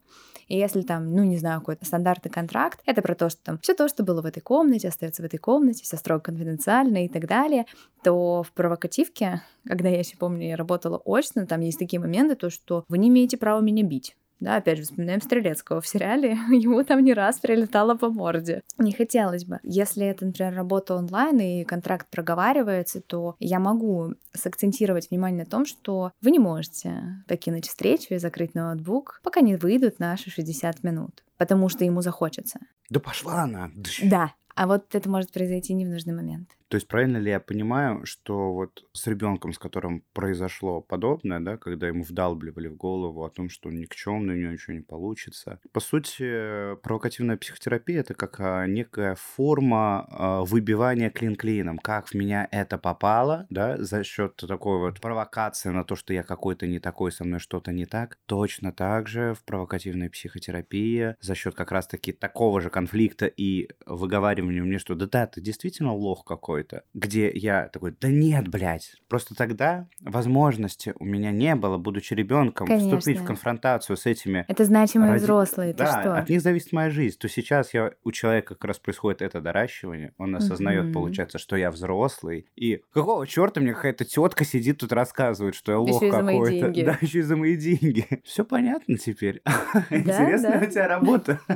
[0.48, 3.74] И если там, ну, не знаю, какой-то стандартный контракт, это про то, что там все
[3.74, 7.26] то, что было в этой комнате, остается в этой комнате, все строго конфиденциально и так
[7.26, 7.66] далее,
[8.04, 12.50] то в провокативке, когда я еще помню, я работала очно, там есть такие моменты, то,
[12.50, 14.18] что вы не имеете права меня бить.
[14.42, 18.64] Да, опять же, вспоминаем Стрелецкого в сериале, ему там не раз прилетало по морде.
[18.80, 19.60] Не хотелось бы.
[19.64, 25.66] Если это, например, работа онлайн и контракт проговаривается, то я могу сакцентировать внимание на том,
[25.66, 31.24] что вы не можете покинуть встречу и закрыть ноутбук, пока не выйдут наши 60 минут,
[31.38, 32.60] потому что ему захочется.
[32.90, 33.70] Да пошла она.
[34.02, 36.50] Да, а вот это может произойти не в нужный момент.
[36.72, 41.58] То есть правильно ли я понимаю, что вот с ребенком, с которым произошло подобное, да,
[41.58, 45.60] когда ему вдалбливали в голову о том, что он никчемный, у него ничего не получится.
[45.74, 52.14] По сути, провокативная психотерапия это как а, некая форма а, выбивания клин клином, как в
[52.14, 56.80] меня это попало, да, за счет такой вот провокации на то, что я какой-то не
[56.80, 58.18] такой, со мной что-то не так.
[58.28, 64.64] Точно так же в провокативной психотерапии за счет как раз-таки такого же конфликта и выговаривания
[64.64, 68.96] мне, что да-да, ты действительно лох какой какой-то, где я такой, да нет, блядь.
[69.08, 74.46] Просто тогда возможности у меня не было, будучи ребенком, вступить в конфронтацию с этими...
[74.48, 75.24] Это значимые роди...
[75.24, 76.18] взрослые, да, что?
[76.18, 77.18] от них зависит моя жизнь.
[77.18, 80.94] То сейчас я, у человека как раз происходит это доращивание, он осознает, mm-hmm.
[80.94, 85.80] получается, что я взрослый, и какого черта мне какая-то тетка сидит тут рассказывает, что я
[85.80, 86.72] лох какой-то.
[86.84, 88.08] Да, еще и за мои деньги.
[88.24, 89.42] Все понятно теперь.
[89.90, 91.40] Интересная у тебя работа.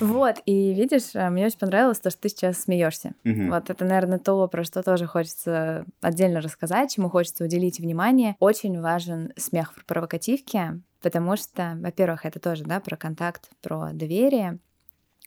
[0.00, 3.12] Вот, и видишь, а, мне очень понравилось то, что ты сейчас смеешься.
[3.24, 8.36] Вот это, наверное, то, про что тоже хочется отдельно рассказать, чему хочется уделить внимание.
[8.38, 14.58] Очень важен смех в провокативке, потому что, во-первых, это тоже, да, про контакт, про доверие.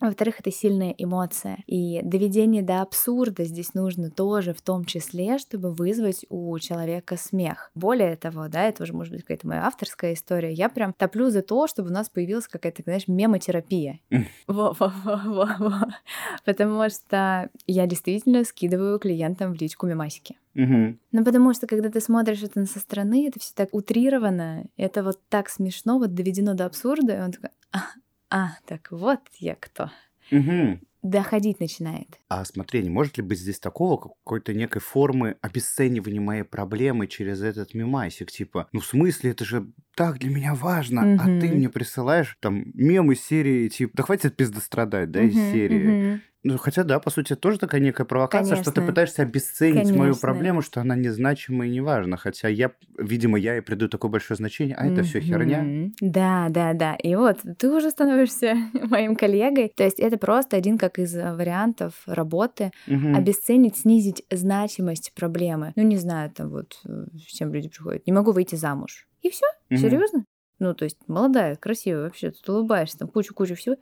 [0.02, 1.60] Во-вторых, это сильная эмоция.
[1.68, 7.72] И доведение до абсурда здесь нужно тоже в том числе, чтобы вызвать у человека смех.
[7.76, 10.52] Более того, да, это уже может быть какая-то моя авторская история.
[10.52, 14.00] Я прям топлю за то, чтобы у нас появилась какая-то, знаешь, мемотерапия.
[14.48, 15.88] Во-во-во-во-во.
[16.44, 20.38] Потому что я действительно скидываю клиентам в личку мемасики.
[20.56, 20.98] Угу.
[21.12, 25.20] Ну, потому что, когда ты смотришь это со стороны, это все так утрировано, это вот
[25.30, 27.50] так смешно, вот доведено до абсурда, и он такой,
[28.34, 29.92] а, так вот я кто.
[30.32, 30.80] Угу.
[31.04, 32.08] Доходить начинает.
[32.30, 37.44] А смотри, не может ли быть здесь такого какой-то некой формы обесценивания моей проблемы через
[37.44, 38.32] этот мемасик?
[38.32, 41.22] Типа, ну в смысле, это же так для меня важно, угу.
[41.22, 46.14] а ты мне присылаешь там мемы серии, типа, да хватит пиздострадать, да, угу, из серии.
[46.14, 46.22] Угу.
[46.44, 48.72] Ну, хотя, да, по сути, тоже такая некая провокация, Конечно.
[48.72, 49.98] что ты пытаешься обесценить Конечно.
[49.98, 52.18] мою проблему, что она незначима и неважна.
[52.18, 55.92] Хотя я, видимо, я и придаю такое большое значение, а это все херня.
[56.02, 56.96] Да, да, да.
[56.96, 59.72] И вот ты уже становишься моим коллегой.
[59.74, 63.16] То есть это просто один как из вариантов работы угу.
[63.16, 65.72] обесценить, снизить значимость проблемы.
[65.78, 68.06] Ну, не знаю, там вот э, с чем люди приходят.
[68.06, 69.08] Не могу выйти замуж.
[69.22, 69.46] И все?
[69.70, 69.80] Угу.
[69.80, 70.26] Серьезно?
[70.60, 73.76] Ну, то есть молодая, красивая вообще, тут улыбаешься, там кучу-кучу всего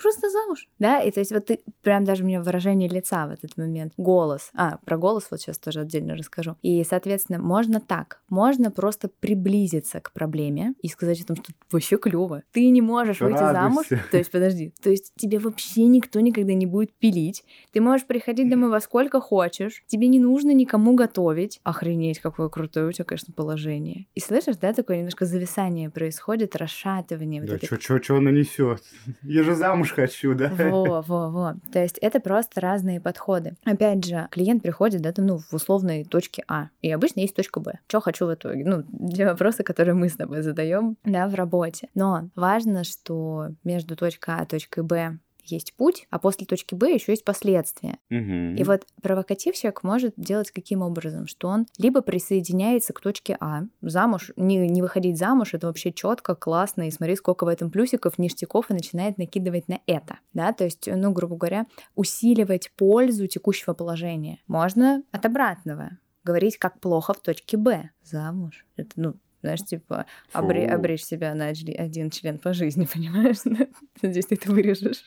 [0.00, 0.68] просто замуж.
[0.78, 3.92] Да, и то есть вот ты прям даже у меня выражение лица в этот момент,
[3.96, 4.50] голос.
[4.54, 6.56] А, про голос вот сейчас тоже отдельно расскажу.
[6.62, 8.20] И, соответственно, можно так.
[8.28, 12.42] Можно просто приблизиться к проблеме и сказать о том, что вообще клево.
[12.52, 13.62] Ты не можешь выйти Радуйся.
[13.62, 13.86] замуж.
[14.10, 14.72] То есть, подожди.
[14.82, 17.44] То есть тебе вообще никто никогда не будет пилить.
[17.72, 19.82] Ты можешь приходить домой во сколько хочешь.
[19.86, 21.60] Тебе не нужно никому готовить.
[21.62, 24.06] Охренеть, какое крутое у тебя, конечно, положение.
[24.14, 27.42] И слышишь, да, такое немножко зависание происходит, расшатывание.
[27.42, 28.16] Да, вот что это...
[28.16, 28.82] она несет?
[29.22, 30.48] Я же замуж замуж хочу, да?
[30.48, 31.54] Во, во, во.
[31.72, 33.56] То есть это просто разные подходы.
[33.64, 37.78] Опять же, клиент приходит, да, ну, в условной точке А, и обычно есть точка Б.
[37.88, 38.64] Что хочу в итоге?
[38.64, 41.88] Ну, те вопросы, которые мы с тобой задаем, да, в работе.
[41.94, 46.92] Но важно, что между точкой А и точкой Б есть путь, а после точки Б
[46.92, 47.98] еще есть последствия.
[48.10, 48.60] Угу.
[48.60, 54.30] И вот провокативщик может делать каким образом, что он либо присоединяется к точке А, замуж,
[54.36, 58.70] не, не выходить замуж, это вообще четко, классно, и смотри, сколько в этом плюсиков, ништяков,
[58.70, 64.38] и начинает накидывать на это, да, то есть, ну, грубо говоря, усиливать пользу текущего положения.
[64.46, 67.90] Можно от обратного говорить, как плохо в точке Б.
[68.02, 68.66] Замуж.
[68.76, 73.36] Это, ну, знаешь, типа, обре- обречь себя на один член по жизни, понимаешь?
[74.02, 75.04] Надеюсь, ты это вырежешь.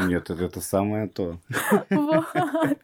[0.00, 1.40] Нет, это, это самое то.
[1.90, 2.78] Вот.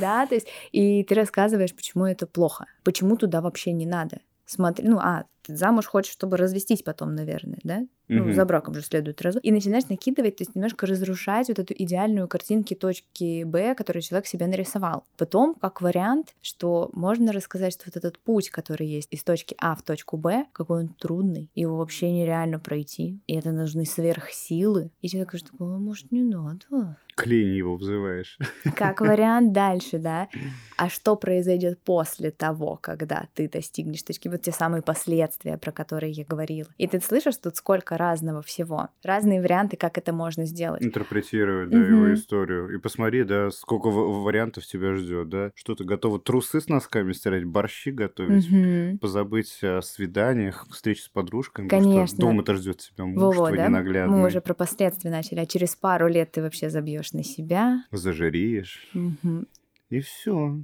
[0.00, 4.20] Да, то есть, и ты рассказываешь, почему это плохо, почему туда вообще не надо.
[4.46, 7.86] смотри, ну, а, замуж хочешь, чтобы развестись потом, наверное, да?
[8.08, 9.44] Ну, за браком же следует развод.
[9.44, 14.26] И начинаешь накидывать, то есть немножко разрушать вот эту идеальную картинки точки Б, которую человек
[14.26, 15.04] себе нарисовал.
[15.16, 19.74] Потом, как вариант, что можно рассказать, что вот этот путь, который есть из точки А
[19.74, 24.90] в точку Б, какой он трудный, его вообще нереально пройти, и это нужны сверхсилы.
[25.00, 26.96] И человек говорит, а может, не надо?
[27.16, 28.38] к лени его взываешь.
[28.76, 30.28] Как вариант дальше, да?
[30.78, 36.12] А что произойдет после того, когда ты достигнешь точки, вот те самые последствия, про которые
[36.12, 36.68] я говорила.
[36.78, 40.82] И ты слышишь тут сколько разного всего, разные варианты, как это можно сделать.
[40.82, 41.86] Интерпретировать, да, угу.
[41.86, 42.74] его историю.
[42.74, 45.50] И посмотри, да, сколько вариантов тебя ждет, да?
[45.54, 48.98] Что ты готова трусы с носками стирать, борщи готовить, угу.
[48.98, 51.68] позабыть о свиданиях, встрече с подружками.
[51.68, 52.18] Конечно.
[52.18, 53.68] Дома-то ждет тебя муж Во-во, твой да?
[53.68, 54.18] ненаглядный.
[54.18, 57.84] Мы уже про последствия начали, а через пару лет ты вообще забьешь на себя.
[57.90, 58.88] Зажиреешь.
[58.94, 59.44] Угу.
[59.90, 60.60] И все.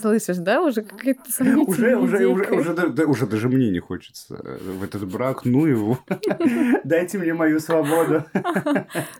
[0.00, 1.22] Слышишь, да, уже какая-то
[1.66, 5.98] уже, уже, уже, уже, да, уже даже мне не хочется в этот брак, ну его.
[6.84, 8.24] Дайте мне мою свободу.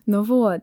[0.07, 0.61] Ну вот.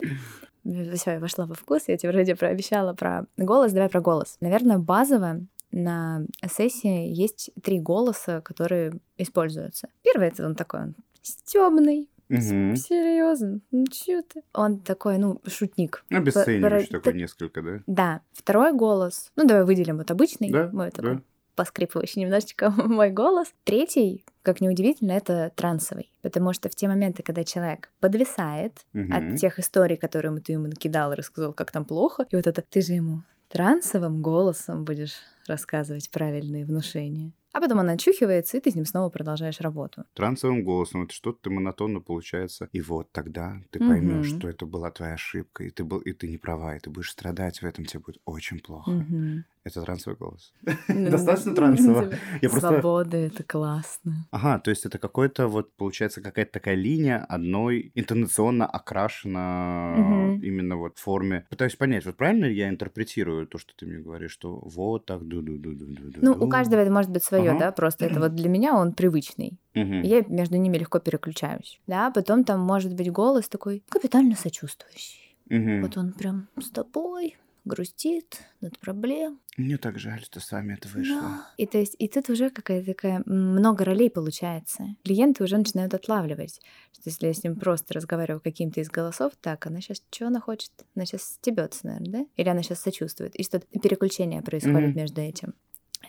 [0.63, 4.37] Все, я вошла во вкус, я тебе вроде прообещала про голос, давай про голос.
[4.41, 9.89] Наверное, базово на сессии есть три голоса, которые используются.
[10.03, 12.75] Первый это он такой, он стебный, Угу.
[12.77, 13.59] Серьезно?
[13.71, 14.43] Ну чё ты?
[14.53, 16.05] Он такой, ну, шутник.
[16.09, 16.99] Обесценивающий Про...
[16.99, 17.79] такой несколько, да?
[17.87, 18.21] Да.
[18.31, 19.31] Второй голос.
[19.35, 20.49] Ну, давай выделим вот обычный.
[20.49, 21.21] Да, мой такой да.
[21.55, 23.53] поскрипывающий немножечко мой голос.
[23.65, 26.09] Третий, как неудивительно, это трансовый.
[26.21, 29.11] Потому что в те моменты, когда человек подвисает угу.
[29.11, 32.61] от тех историй, которые ты ему накидал и рассказал, как там плохо, и вот это
[32.61, 35.15] ты же ему трансовым голосом будешь
[35.47, 37.33] рассказывать правильные внушения.
[37.53, 40.05] А потом он очухивается, и ты с ним снова продолжаешь работу.
[40.13, 42.69] Трансовым голосом это что-то монотонно получается.
[42.71, 44.39] И вот тогда ты поймешь, угу.
[44.39, 47.11] что это была твоя ошибка, и ты был, и ты не права, и ты будешь
[47.11, 48.89] страдать в этом, тебе будет очень плохо.
[48.89, 49.43] Угу.
[49.63, 50.53] Это трансовый голос.
[50.87, 52.11] Ну, Достаточно трансово.
[52.49, 54.27] Свобода, это классно.
[54.31, 60.97] Ага, то есть это какой-то вот, получается, какая-то такая линия одной интонационно окрашена именно вот
[60.97, 61.45] в форме.
[61.49, 66.19] Пытаюсь понять, вот правильно я интерпретирую то, что ты мне говоришь, что вот так ду-ду-ду-ду-ду.
[66.21, 69.59] Ну, у каждого это может быть свое, да, просто это вот для меня он привычный.
[69.73, 71.79] Я между ними легко переключаюсь.
[71.87, 75.37] Да, потом там может быть голос такой капитально сочувствующий.
[75.49, 79.39] Вот он прям с тобой, грустит над проблем.
[79.57, 81.21] Мне так жаль, что с вами это вышло.
[81.21, 81.47] Да.
[81.57, 84.95] И то есть, и тут уже какая-то такая много ролей получается.
[85.03, 86.61] Клиенты уже начинают отлавливать,
[86.93, 90.39] что если я с ним просто разговариваю каким-то из голосов, так, она сейчас что она
[90.39, 90.71] хочет?
[90.95, 92.25] Она сейчас стебется, наверное, да?
[92.37, 93.35] Или она сейчас сочувствует?
[93.35, 94.99] И что-то переключение происходит mm-hmm.
[94.99, 95.53] между этим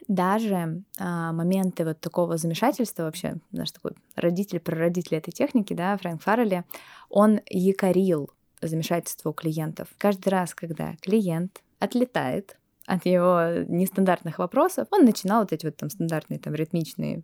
[0.09, 6.23] даже а, моменты вот такого замешательства вообще, наш такой родитель, прародитель этой техники, да, Фрэнк
[6.23, 6.65] Фаррелли,
[7.09, 8.31] он якорил
[8.69, 9.89] замешательство у клиентов.
[9.99, 15.91] Каждый раз, когда клиент отлетает от его нестандартных вопросов, он начинал вот эти вот там
[15.91, 17.23] стандартные там ритмичные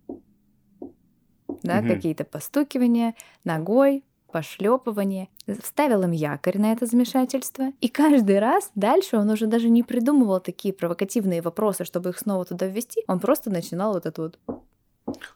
[1.63, 1.89] да, угу.
[1.89, 5.29] какие-то постукивания ногой, пошлепывание,
[5.63, 7.73] вставил им якорь на это замешательство.
[7.81, 12.45] И каждый раз дальше он уже даже не придумывал такие провокативные вопросы, чтобы их снова
[12.45, 13.03] туда ввести.
[13.09, 14.39] Он просто начинал вот это вот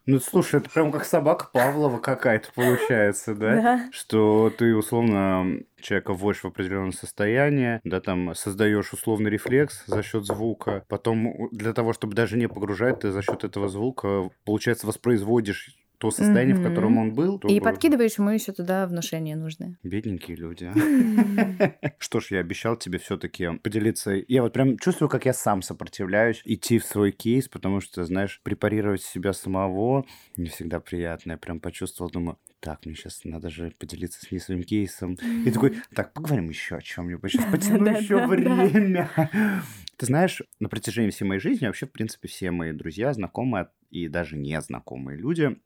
[0.04, 3.54] ну, слушай, это прям как собака Павлова какая-то получается, да?
[3.54, 3.88] Да.
[3.90, 10.24] Что ты условно человека вводишь в определенное состояние, да, там создаешь условный рефлекс за счет
[10.24, 15.76] звука, потом для того, чтобы даже не погружать, ты за счет этого звука, получается, воспроизводишь
[16.02, 16.60] то состояние, mm-hmm.
[16.60, 17.38] в котором он был.
[17.46, 17.64] И бы...
[17.64, 19.78] подкидываешь ему еще туда внушение нужное.
[19.84, 20.64] Бедненькие люди.
[20.64, 21.92] А.
[22.00, 24.10] Что ж, я обещал тебе все-таки поделиться.
[24.26, 28.40] Я вот прям чувствую, как я сам сопротивляюсь идти в свой кейс, потому что, знаешь,
[28.42, 30.04] препарировать себя самого
[30.36, 31.32] не всегда приятно.
[31.32, 35.14] Я прям почувствовал, думаю, так, мне сейчас надо же поделиться с ней своим кейсом.
[35.44, 39.10] И такой, так, поговорим еще о чем-нибудь, сейчас потяну еще время.
[39.96, 44.06] Ты знаешь, на протяжении всей моей жизни вообще, в принципе, все мои друзья, знакомые и
[44.06, 45.56] даже незнакомые люди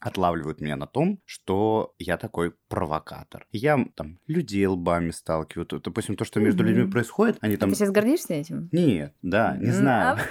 [0.00, 3.46] отлавливают меня на том, что я такой провокатор.
[3.50, 5.66] Я там людей лбами сталкиваю.
[5.66, 6.66] Допустим, то, что между mm-hmm.
[6.68, 7.70] людьми происходит, они там...
[7.70, 8.68] Ты сейчас гордишься этим?
[8.72, 10.18] Нет, да, не знаю.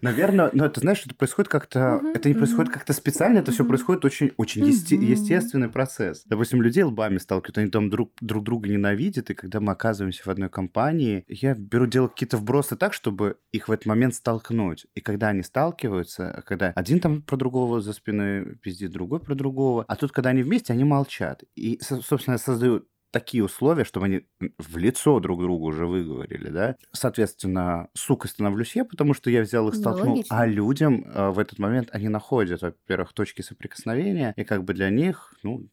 [0.00, 2.00] Наверное, но это, знаешь, это происходит как-то...
[2.14, 6.24] Это не происходит как-то специально, это все происходит очень, очень естественный процесс.
[6.26, 10.28] Допустим, людей лбами сталкивают, они там друг, друг друга ненавидят, и когда мы оказываемся в
[10.28, 14.86] одной компании, я беру делать какие-то вбросы так, чтобы их в этот момент столкнуть.
[14.94, 19.84] И когда они сталкиваются, когда один там про другого за спиной пиздит, другой про другого.
[19.88, 21.42] А тут, когда они вместе, они молчат.
[21.54, 24.22] И, собственно, создают такие условия, чтобы они
[24.58, 26.76] в лицо друг другу уже выговорили, да.
[26.92, 30.16] Соответственно, сукой становлюсь я, потому что я взял их, столкнул.
[30.16, 34.74] Ну, а людям э, в этот момент они находят, во-первых, точки соприкосновения, и как бы
[34.74, 35.68] для них, ну,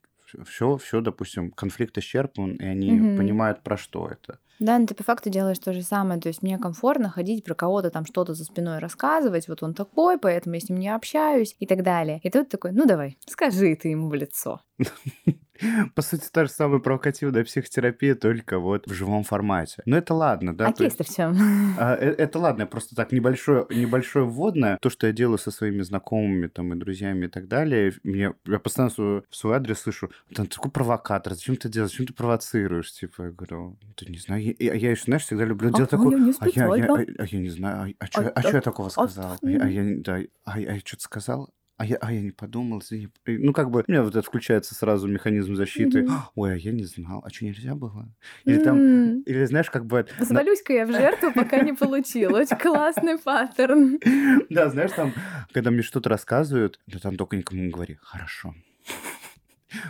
[0.46, 3.18] все, все, допустим, конфликт исчерпан, и они угу.
[3.18, 4.40] понимают, про что это.
[4.60, 6.20] Да, но ты по факту делаешь то же самое.
[6.20, 10.20] То есть мне комфортно ходить про кого-то там что-то за спиной рассказывать, вот он такой,
[10.20, 12.20] поэтому я с ним не общаюсь и так далее.
[12.24, 14.62] И тут такой, ну давай, скажи ты ему в лицо.
[15.96, 19.82] По сути, та же самая провокативная психотерапия, только вот в живом формате.
[19.86, 20.68] Но это ладно, да?
[20.68, 21.36] А кейс-то в чем?
[21.78, 24.78] А, э, это ладно, просто так небольшое, небольшое вводное.
[24.82, 28.60] То, что я делаю со своими знакомыми там и друзьями и так далее, мне, я
[28.60, 32.92] постоянно в свой адрес слышу, ты такой провокатор, зачем ты делаешь, зачем ты провоцируешь?
[32.92, 36.18] Типа, я говорю, ты не знаю, я, я еще, знаешь, всегда люблю делать а, такое,
[36.18, 39.38] я а, я, я, а, я не знаю, а, что, я такого сказал?
[39.42, 41.50] Я, а я что-то сказал?
[41.80, 43.08] А я, а я не подумал, извини.
[43.26, 46.02] Ну, как бы, у меня вот это включается сразу механизм защиты.
[46.02, 46.20] Mm-hmm.
[46.36, 48.14] Ой, а я не знал, а что, нельзя было?
[48.44, 48.64] Или mm-hmm.
[48.66, 50.06] там, или знаешь, как бы...
[50.22, 52.36] Свалюсь-ка я в жертву, пока не получил.
[52.36, 53.98] Очень классный паттерн.
[54.50, 55.14] Да, знаешь, там,
[55.54, 57.98] когда мне что-то рассказывают, да там только никому не говори.
[58.02, 58.54] Хорошо.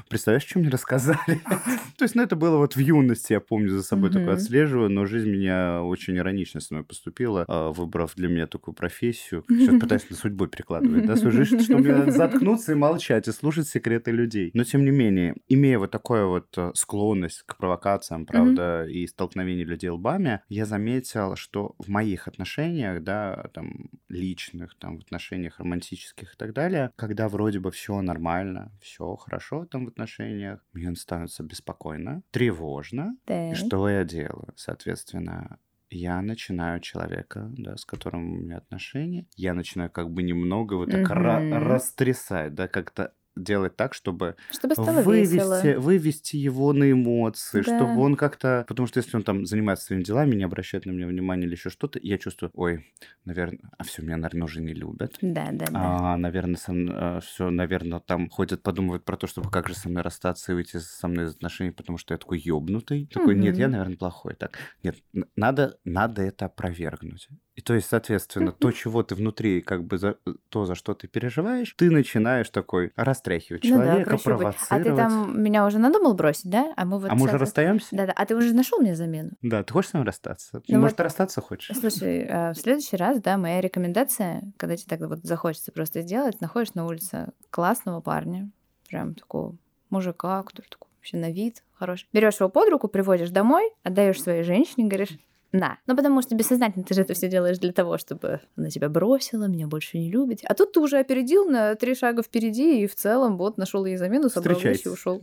[0.10, 1.42] Представляешь, что мне рассказали?
[1.98, 5.06] То есть, ну, это было вот в юности, я помню, за собой такое отслеживаю, но
[5.06, 9.46] жизнь меня очень иронично с мной поступила, а, выбрав для меня такую профессию.
[9.50, 13.68] Сейчас пытаюсь на судьбу перекладывать, да, свою жизнь, что мне заткнуться и молчать, и слушать
[13.68, 14.52] секреты людей.
[14.54, 19.68] Но, тем не менее, имея вот такую вот э, склонность к провокациям, правда, и столкновению
[19.68, 26.34] людей лбами, я заметил, что в моих отношениях, да, там, личных, там, в отношениях романтических
[26.34, 31.44] и так далее, когда вроде бы все нормально, все хорошо, там в отношениях, мне становится
[31.44, 33.16] беспокойно, тревожно.
[33.26, 33.52] Да.
[33.52, 34.54] И что я делаю?
[34.56, 40.76] Соответственно, я начинаю человека, да, с которым у меня отношения, я начинаю как бы немного
[40.76, 41.58] вот так mm-hmm.
[41.60, 45.80] растрясать, да, как-то делать так, чтобы, чтобы вывести, весело.
[45.80, 47.78] вывести его на эмоции, да.
[47.78, 48.66] чтобы он как-то...
[48.68, 51.70] Потому что если он там занимается своими делами, не обращает на меня внимания или еще
[51.70, 52.86] что-то, я чувствую, ой,
[53.26, 55.18] наверное, а все, меня, наверное, уже не любят.
[55.22, 55.74] Да, да, да.
[55.74, 59.90] А, наверное, со а, все, наверное, там ходят, подумывают про то, чтобы как же со
[59.90, 63.08] мной расстаться и выйти со мной из отношений, потому что я такой ёбнутый.
[63.08, 64.36] Такой, нет, я, наверное, плохой.
[64.36, 64.98] Так, нет,
[65.36, 67.30] надо, надо это опровергнуть.
[67.60, 70.16] И то есть, соответственно, то, чего ты внутри, как бы за,
[70.48, 74.70] то, за что ты переживаешь, ты начинаешь такой растряхивать человека, ну да, провоцировать.
[74.70, 76.74] А ты там меня уже надумал бросить, да?
[76.78, 77.12] А мы вот...
[77.12, 77.88] А мы уже расстаемся?
[77.92, 78.14] Да-да.
[78.16, 79.32] А ты уже нашел мне замену?
[79.42, 80.62] Да, ты хочешь с ним расстаться?
[80.70, 81.04] Ну, Может, вот...
[81.04, 81.78] расстаться хочешь?
[81.78, 86.40] Слушай, а, в следующий раз, да, моя рекомендация, когда тебе так вот захочется просто сделать,
[86.40, 88.50] находишь на улице классного парня,
[88.88, 89.58] прям такого
[89.90, 92.08] мужика, который такой вообще на вид хороший.
[92.14, 95.18] Берешь его под руку, приводишь домой, отдаешь своей женщине, говоришь,
[95.52, 95.78] на.
[95.88, 99.46] Ну, потому что бессознательно ты же это все делаешь для того, чтобы она тебя бросила,
[99.46, 100.42] меня больше не любит.
[100.44, 103.98] А тут ты уже опередил на три шага впереди и в целом вот нашел ей
[103.98, 105.22] замену, собрал вещи и ушел.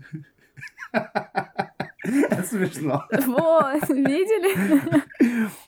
[2.04, 3.04] Смешно.
[3.26, 5.02] Вот, видели?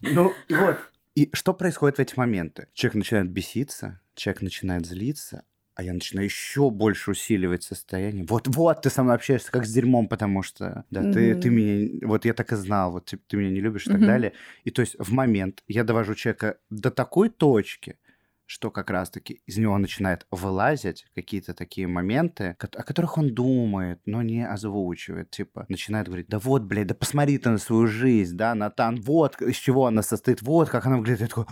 [0.00, 0.76] Ну, вот.
[1.14, 2.68] И что происходит в эти моменты?
[2.74, 5.44] Человек начинает беситься, человек начинает злиться,
[5.78, 8.26] а я начинаю еще больше усиливать состояние.
[8.28, 11.12] Вот-вот, ты со мной общаешься как с дерьмом, потому что, да, mm-hmm.
[11.12, 13.90] ты, ты меня, вот я так и знал, вот ты, ты меня не любишь и
[13.90, 14.06] так mm-hmm.
[14.06, 14.32] далее.
[14.64, 17.96] И то есть в момент я довожу человека до такой точки,
[18.44, 24.22] что как раз-таки из него начинает вылазить какие-то такие моменты, о которых он думает, но
[24.22, 25.30] не озвучивает.
[25.30, 29.40] Типа, начинает говорить, да вот, блядь, да посмотри ты на свою жизнь, да, Натан, вот
[29.40, 31.20] из чего она состоит, вот как она выглядит.
[31.20, 31.44] Я такой,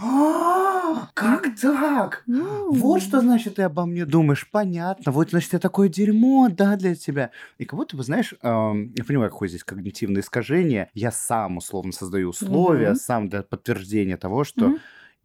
[1.14, 2.24] как так?
[2.26, 4.48] Вот что значит ты обо мне думаешь.
[4.50, 5.12] Понятно.
[5.12, 7.30] Вот значит я такое дерьмо, да, для тебя.
[7.58, 10.90] И как будто бы, знаешь, я понимаю, какое здесь когнитивное искажение.
[10.94, 14.76] Я сам условно создаю условия, сам для подтверждения того, что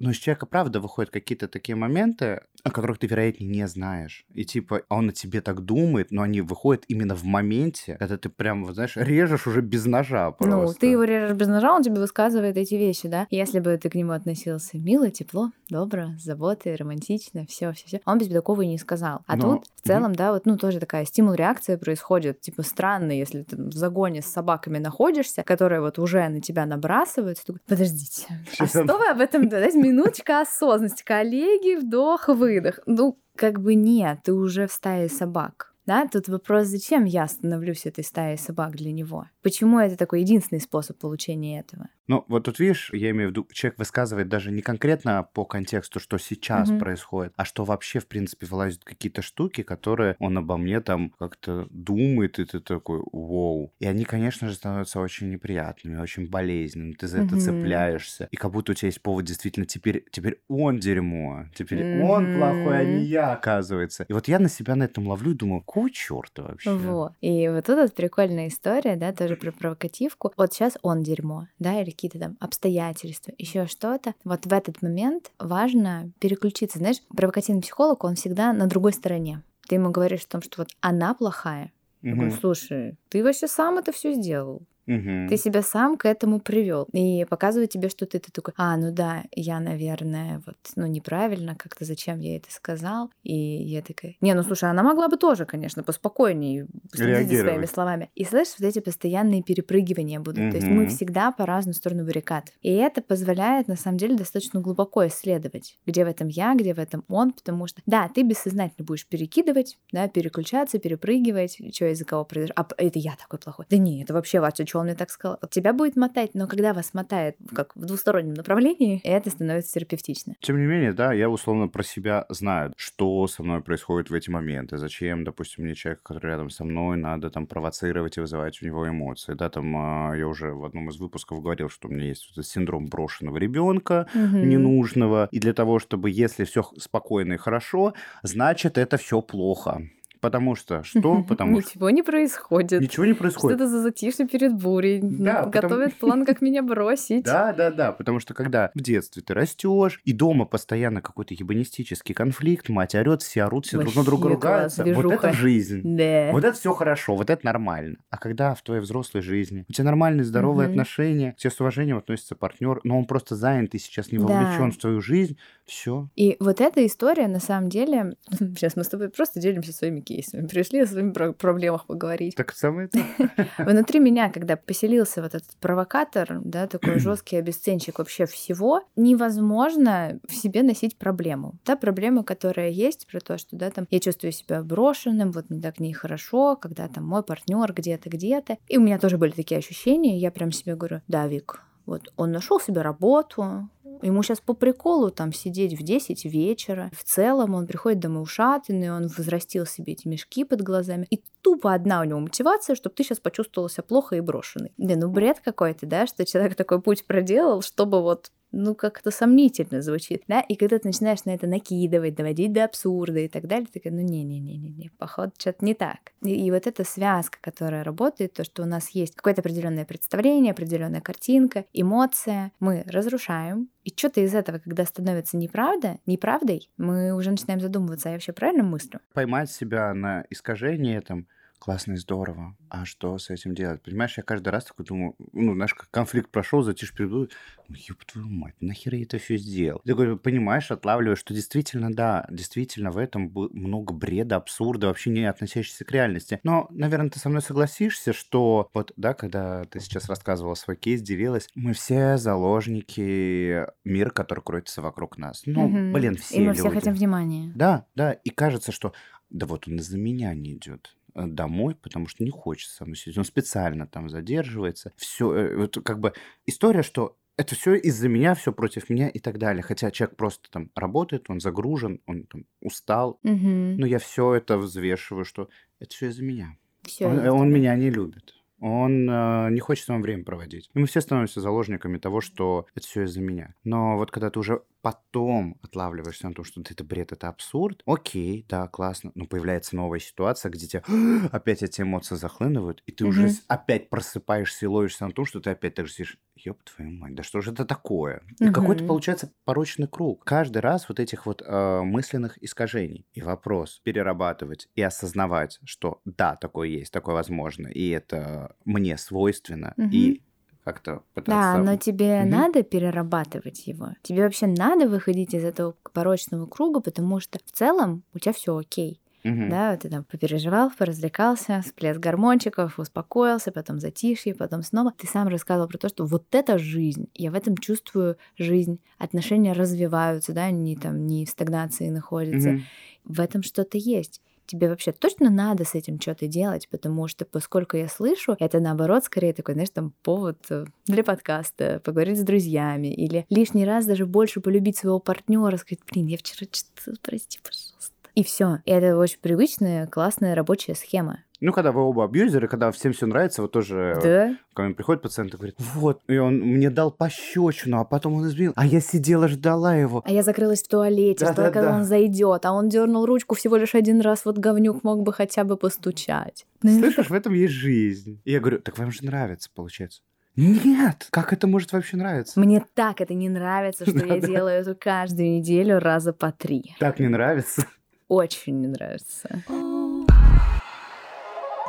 [0.02, 4.26] но из человека, правда, выходят какие-то такие моменты, о которых ты, вероятнее, не знаешь.
[4.34, 8.30] И типа он о тебе так думает, но они выходят именно в моменте, когда ты
[8.30, 10.56] прям, вот, знаешь, режешь уже без ножа просто.
[10.56, 13.28] Ну, ты его режешь без ножа, он тебе высказывает эти вещи, да?
[13.30, 18.02] Если бы ты к нему относился мило, тепло, добро, с заботой, романтично, все, все, все,
[18.06, 19.22] он без такого и не сказал.
[19.28, 19.58] А но...
[19.58, 20.16] тут в целом, mm-hmm.
[20.18, 24.78] да, вот, ну, тоже такая стимул-реакция происходит, типа странно, если ты в загоне с собаками
[24.78, 28.28] находишься, которые вот уже на тебя набрасываются, ты подождите,
[28.60, 32.80] а что вы об этом, дайте минуточка осознанности, коллеги, вдох, выдох.
[32.86, 35.72] Ну, как бы нет, ты уже в стае собак.
[35.86, 39.28] Да, тут вопрос, зачем я становлюсь этой стаей собак для него?
[39.42, 41.90] Почему это такой единственный способ получения этого?
[42.12, 46.02] Ну, вот тут видишь, я имею в виду, человек высказывает даже не конкретно по контексту,
[46.02, 46.78] что сейчас mm-hmm.
[46.78, 51.68] происходит, а что вообще, в принципе, вылазят какие-то штуки, которые он обо мне там как-то
[51.70, 53.72] думает, и ты такой, вау.
[53.80, 56.96] И они, конечно же, становятся очень неприятными, очень болезненными.
[56.96, 57.28] Ты за mm-hmm.
[57.28, 58.28] это цепляешься.
[58.30, 62.02] И как будто у тебя есть повод действительно теперь, теперь он дерьмо, теперь mm-hmm.
[62.02, 64.04] он плохой, а не я, оказывается.
[64.10, 66.74] И вот я на себя на этом ловлю и думаю, какого черта вообще?
[66.74, 67.14] Вот.
[67.22, 70.34] И вот тут вот прикольная история, да, тоже про провокативку.
[70.36, 74.16] Вот сейчас он дерьмо, да, или какие-то там обстоятельства, еще что-то.
[74.24, 76.80] Вот в этот момент важно переключиться.
[76.80, 79.44] Знаешь, провокативный психолог, он всегда на другой стороне.
[79.68, 81.72] Ты ему говоришь о том, что вот она плохая,
[82.02, 84.64] Я говорю, слушай, ты вообще сам это все сделал.
[84.88, 85.30] Угу.
[85.30, 88.92] Ты себя сам к этому привел и показывает тебе, что ты, ты такой, а, ну
[88.92, 94.34] да, я, наверное, вот, ну неправильно как-то, зачем я это сказал, и я такая, не,
[94.34, 98.10] ну слушай, она могла бы тоже, конечно, поспокойнее следить за своими словами.
[98.16, 100.52] И слышишь, вот эти постоянные перепрыгивания будут, угу.
[100.52, 104.60] то есть мы всегда по разную сторону баррикад, и это позволяет на самом деле достаточно
[104.60, 108.86] глубоко исследовать, где в этом я, где в этом он, потому что, да, ты бессознательно
[108.86, 113.78] будешь перекидывать, да, переключаться, перепрыгивать, что из-за кого произошло, а это я такой плохой, да
[113.78, 115.38] не, это вообще Вася, что он мне так сказал.
[115.50, 120.36] Тебя будет мотать, но когда вас мотает как в двустороннем направлении, это становится терапевтично.
[120.40, 124.30] Тем не менее, да, я условно про себя знаю, что со мной происходит в эти
[124.30, 128.66] моменты, зачем, допустим, мне человек, который рядом со мной, надо там провоцировать и вызывать у
[128.66, 129.34] него эмоции.
[129.34, 132.46] Да, там а, я уже в одном из выпусков говорил, что у меня есть вот
[132.46, 134.38] синдром брошенного ребенка, угу.
[134.38, 137.94] ненужного, и для того, чтобы, если все спокойно и хорошо,
[138.24, 139.82] значит, это все плохо.
[140.22, 141.24] Потому что что?
[141.24, 142.82] Потому Ничего не происходит.
[142.82, 143.58] Ничего не происходит.
[143.58, 145.00] Что это за затишье перед бурей?
[145.02, 146.12] Да, Готовят потому...
[146.12, 147.26] план, как меня бросить.
[147.26, 147.92] Да, да, да.
[147.92, 153.24] Потому что когда в детстве ты растешь, и дома постоянно какой-то ебанистический конфликт, мать орет,
[153.24, 154.86] все орут, все друг на друга ругаются.
[154.86, 155.82] Вот это жизнь.
[155.84, 156.30] Да.
[156.32, 157.98] Вот это все хорошо, вот это нормально.
[158.10, 162.36] А когда в твоей взрослой жизни у тебя нормальные, здоровые отношения, все с уважением относится
[162.36, 166.10] партнер, но он просто занят и сейчас не вовлечен в твою жизнь, все.
[166.16, 170.48] И вот эта история, на самом деле, сейчас мы с тобой просто делимся своими кейсами.
[170.48, 172.36] Пришли о своих проблемах поговорить.
[172.36, 173.48] Так самое это.
[173.58, 180.34] Внутри меня, когда поселился вот этот провокатор, да, такой жесткий обесценщик вообще всего, невозможно в
[180.34, 181.56] себе носить проблему.
[181.64, 185.62] Та проблема, которая есть, про то, что, да, там, я чувствую себя брошенным, вот мне
[185.62, 188.58] так нехорошо, когда там мой партнер где-то, где-то.
[188.68, 192.32] И у меня тоже были такие ощущения, я прям себе говорю, да, Вик, вот он
[192.32, 193.70] нашел себе работу,
[194.02, 196.92] Ему сейчас по приколу там сидеть в 10 вечера.
[196.94, 201.06] В целом он приходит домой ушатанный, он возрастил себе эти мешки под глазами.
[201.10, 204.74] И тупо одна у него мотивация, чтобы ты сейчас почувствовал себя плохо и брошенный.
[204.78, 209.82] Да, ну бред какой-то, да, что человек такой путь проделал, чтобы вот ну, как-то сомнительно
[209.82, 213.68] звучит, да, и когда ты начинаешь на это накидывать, доводить до абсурда и так далее,
[213.68, 216.00] ты такая, ну, не-не-не-не, походу, что-то не так.
[216.24, 220.52] И, и вот эта связка, которая работает, то, что у нас есть какое-то определенное представление,
[220.52, 227.32] определенная картинка, эмоция, мы разрушаем, и что-то из этого, когда становится неправда, неправдой, мы уже
[227.32, 229.00] начинаем задумываться, а я вообще правильно мыслю?
[229.14, 231.28] Поймать себя на искажении этом,
[231.62, 232.56] классно и здорово.
[232.70, 233.84] А что с этим делать?
[233.84, 237.30] Понимаешь, я каждый раз такой думаю, ну, знаешь, как конфликт прошел, затишь перейду,
[237.68, 239.80] ну, ёб твою мать, нахер я это все сделал?
[239.86, 245.30] Ты такой, понимаешь, отлавливаешь, что действительно, да, действительно в этом много бреда, абсурда, вообще не
[245.30, 246.40] относящийся к реальности.
[246.42, 251.02] Но, наверное, ты со мной согласишься, что вот, да, когда ты сейчас рассказывала свой кейс,
[251.02, 255.44] делилась, мы все заложники мира, который кроется вокруг нас.
[255.46, 255.94] Ну, угу.
[255.94, 256.60] блин, все И мы люди.
[256.60, 257.52] все хотим внимания.
[257.54, 258.94] Да, да, и кажется, что
[259.32, 260.98] да вот он из-за меня не идет.
[261.14, 263.18] Э, домой, потому что не хочется со мной сидеть.
[263.18, 264.94] Он специально там задерживается.
[264.96, 266.14] Все, э, вот как бы
[266.46, 269.62] история, что это все из-за меня, все против меня и так далее.
[269.62, 273.20] Хотя человек просто там работает, он загружен, он там устал.
[273.24, 273.78] Угу.
[273.78, 275.50] Но я все это взвешиваю, что
[275.80, 276.56] это все из-за меня.
[276.84, 280.70] Всё он, он меня не любит он э, не хочет с вами время проводить.
[280.76, 283.56] И мы все становимся заложниками того, что это все из-за меня.
[283.64, 288.46] Но вот когда ты уже потом отлавливаешься на том, что это бред, это абсурд, окей,
[288.50, 290.84] да, классно, но появляется новая ситуация, где тебя
[291.32, 293.08] опять эти эмоции захлынывают, и ты mm-hmm.
[293.08, 296.92] уже опять просыпаешься и ловишься на том, что ты опять так же сидишь, ёб твою
[296.92, 298.24] мать, да что же это такое?
[298.40, 298.52] И mm-hmm.
[298.52, 300.26] какой-то получается порочный круг.
[300.26, 303.06] Каждый раз вот этих вот э, мысленных искажений.
[303.14, 309.74] И вопрос перерабатывать и осознавать, что да, такое есть, такое возможно, и это мне свойственно,
[309.78, 309.90] mm-hmm.
[309.92, 310.24] и
[310.64, 311.32] как-то пытаться...
[311.32, 312.30] Да, но тебе угу.
[312.30, 313.90] надо перерабатывать его.
[314.02, 318.56] Тебе вообще надо выходить из этого порочного круга, потому что в целом у тебя все
[318.56, 319.00] окей.
[319.24, 319.50] Угу.
[319.50, 324.94] Да, ты там попереживал, поразвлекался, всплеск гормончиков, успокоился, потом затишье, потом снова.
[324.98, 327.08] Ты сам рассказывал про то, что вот это жизнь.
[327.14, 328.80] Я в этом чувствую жизнь.
[328.98, 332.50] Отношения развиваются, да, они там не в стагнации находятся.
[332.50, 332.62] Угу.
[333.06, 334.22] В этом что-то есть
[334.52, 339.06] тебе вообще точно надо с этим что-то делать, потому что, поскольку я слышу, это наоборот
[339.06, 344.06] скорее такой, знаешь, там повод э, для подкаста, поговорить с друзьями или лишний раз даже
[344.06, 348.60] больше полюбить своего партнера, сказать, блин, я вчера что-то, прости, пожалуйста и все.
[348.66, 351.24] И это очень привычная, классная рабочая схема.
[351.42, 354.38] Ну, когда вы оба абьюзеры, когда всем все нравится, вот тоже да?
[354.54, 358.28] ко мне приходит пациент и говорит, вот, и он мне дал пощечину, а потом он
[358.28, 360.04] изменил, а я сидела, ждала его.
[360.06, 361.78] А я закрылась в туалете, да, ждала, да, когда да.
[361.78, 365.44] он зайдет, а он дернул ручку всего лишь один раз, вот говнюк мог бы хотя
[365.44, 366.46] бы постучать.
[366.62, 368.22] Слышишь, в этом есть жизнь.
[368.24, 370.02] И я говорю, так вам же нравится, получается.
[370.36, 371.08] Нет!
[371.10, 372.40] Как это может вообще нравиться?
[372.40, 376.76] Мне так это не нравится, что я делаю это каждую неделю раза по три.
[376.80, 377.66] Так не нравится?
[378.12, 379.42] очень не нравится.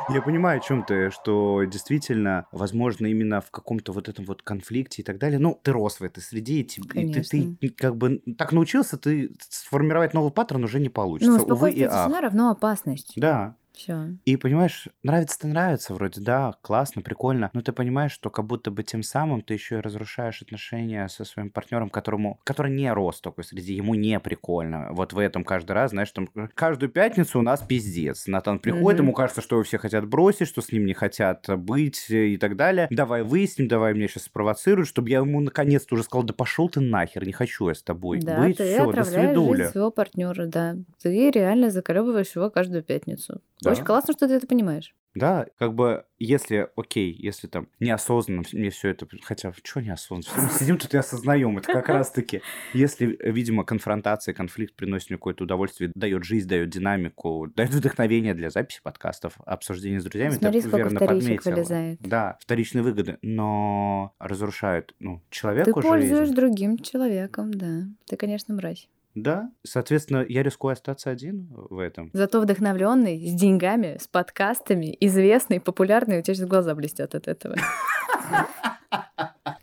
[0.09, 5.01] Я понимаю, о чем ты, что действительно, возможно, именно в каком-то вот этом вот конфликте
[5.01, 5.39] и так далее.
[5.39, 9.33] Ну, ты рос в этой среде, и, ты, ты, ты как бы так научился, ты
[9.49, 11.31] сформировать новый паттерн уже не получится.
[11.31, 13.13] Ну, спокойствие тишина равно опасность.
[13.15, 13.55] Да.
[13.73, 14.09] Все.
[14.25, 18.83] И понимаешь, нравится-то нравится вроде, да, классно, прикольно, но ты понимаешь, что как будто бы
[18.83, 23.43] тем самым ты еще и разрушаешь отношения со своим партнером, которому, который не рос такой
[23.43, 24.89] среди, ему не прикольно.
[24.91, 28.27] Вот в этом каждый раз, знаешь, там каждую пятницу у нас пиздец.
[28.27, 29.03] Натан приходит, mm-hmm.
[29.03, 32.55] ему кажется, что его все хотят бросить, что с ним не хотят быть и так
[32.55, 32.87] далее.
[32.91, 36.79] Давай выясним, давай меня сейчас спровоцируют, чтобы я ему наконец-то уже сказал, да пошел ты
[36.79, 39.65] нахер, не хочу я с тобой да, быть, ты все, до свидули.
[39.65, 40.75] своего партнера, да.
[41.01, 43.41] Ты реально заколебываешь его каждую пятницу.
[43.63, 43.71] Да.
[43.71, 44.93] Очень классно, что ты это понимаешь.
[45.15, 50.49] Да, как бы, если, окей, если там неосознанно мне все это, хотя, что неосознанно?
[50.51, 52.41] Мы сидим тут и осознаем, это как раз-таки,
[52.73, 58.49] если, видимо, конфронтация, конфликт приносит мне какое-то удовольствие, дает жизнь, дает динамику, дает вдохновение для
[58.49, 61.53] записи подкастов, обсуждения с друзьями, Смотри, ты верно подметила.
[61.53, 61.99] Вылезает.
[62.01, 66.35] Да, вторичные выгоды, но разрушают, ну, человеку Ты пользуешь жизнь.
[66.35, 67.83] другим человеком, да.
[68.07, 68.89] Ты, конечно, мразь.
[69.15, 72.09] Да, соответственно, я рискую остаться один в этом.
[72.13, 77.55] Зато вдохновленный, с деньгами, с подкастами, известный, популярный, у тебя сейчас глаза блестят от этого.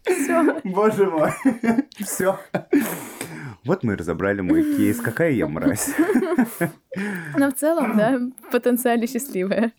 [0.04, 0.60] Все.
[0.64, 1.30] Боже мой.
[1.98, 2.38] Все.
[3.64, 5.00] Вот мы и разобрали мой кейс.
[5.00, 5.90] Какая я мразь.
[7.36, 8.20] Но в целом, да,
[8.50, 9.72] потенциально счастливая.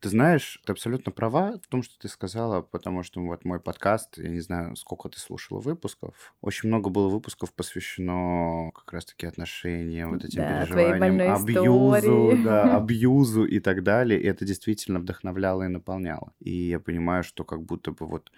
[0.00, 4.16] Ты знаешь, ты абсолютно права в том, что ты сказала, потому что вот мой подкаст,
[4.18, 10.12] я не знаю, сколько ты слушала выпусков, очень много было выпусков посвящено как раз-таки отношениям,
[10.12, 14.20] вот этим да, переживаниям, абьюзу, да, абьюзу и так далее.
[14.20, 16.32] И это действительно вдохновляло и наполняло.
[16.38, 18.30] И я понимаю, что как будто бы вот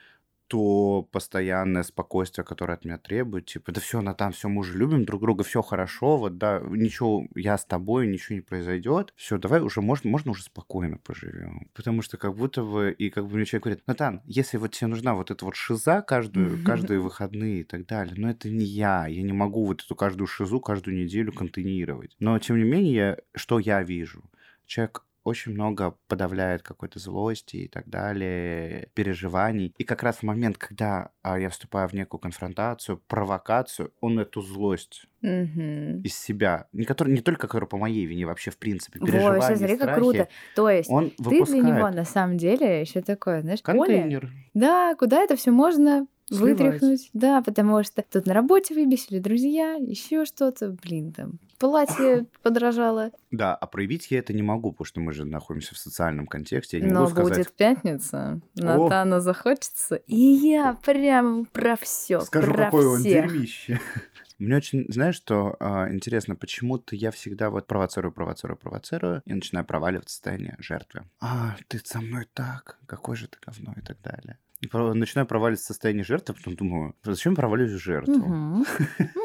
[0.51, 4.77] то постоянное спокойствие, которое от меня требует, типа, да все, на там, все, мы уже
[4.77, 9.39] любим друг друга, все хорошо, вот, да, ничего, я с тобой, ничего не произойдет, все,
[9.39, 11.69] давай уже, можно, можно уже спокойно поживем.
[11.73, 14.89] Потому что как будто бы, и как бы мне человек говорит, Натан, если вот тебе
[14.89, 19.07] нужна вот эта вот шиза каждую, каждые выходные и так далее, но это не я,
[19.07, 22.17] я не могу вот эту каждую шизу каждую неделю контейнировать.
[22.19, 24.25] Но, тем не менее, что я вижу?
[24.67, 29.75] Человек очень много подавляет какой-то злости и так далее, переживаний.
[29.79, 34.43] И как раз в момент, когда а, я вступаю в некую конфронтацию, провокацию, он эту
[34.43, 36.01] злость угу.
[36.03, 39.43] из себя, не, который, не только которая по моей вине, вообще в принципе, переживания, Во,
[39.43, 40.29] смотри, страхи, как круто.
[40.55, 41.65] То есть он ты выпускает...
[41.65, 44.21] для него на самом деле еще такое, знаешь, контейнер.
[44.21, 44.33] поле.
[44.55, 46.61] Да, куда это все можно Сливать.
[46.61, 47.11] вытряхнуть.
[47.13, 53.11] Да, потому что тут на работе выбесили друзья, еще что-то, блин, там платье подражало.
[53.31, 56.79] Да, а проявить я это не могу, потому что мы же находимся в социальном контексте.
[56.79, 57.39] Я не Но могу сказать...
[57.39, 63.25] будет пятница, Натана захочется, и я прям про все, Скажу, про какое всех.
[63.25, 63.81] он дерьмище.
[64.39, 69.67] Мне очень, знаешь, что а, интересно, почему-то я всегда вот провоцирую, провоцирую, провоцирую и начинаю
[69.67, 71.03] проваливать в состояние жертвы.
[71.21, 74.39] А, ты со мной так, какой же ты говно и так далее.
[74.61, 78.65] И начинаю проваливать в состояние жертвы, потом думаю, зачем проваливаюсь в жертву?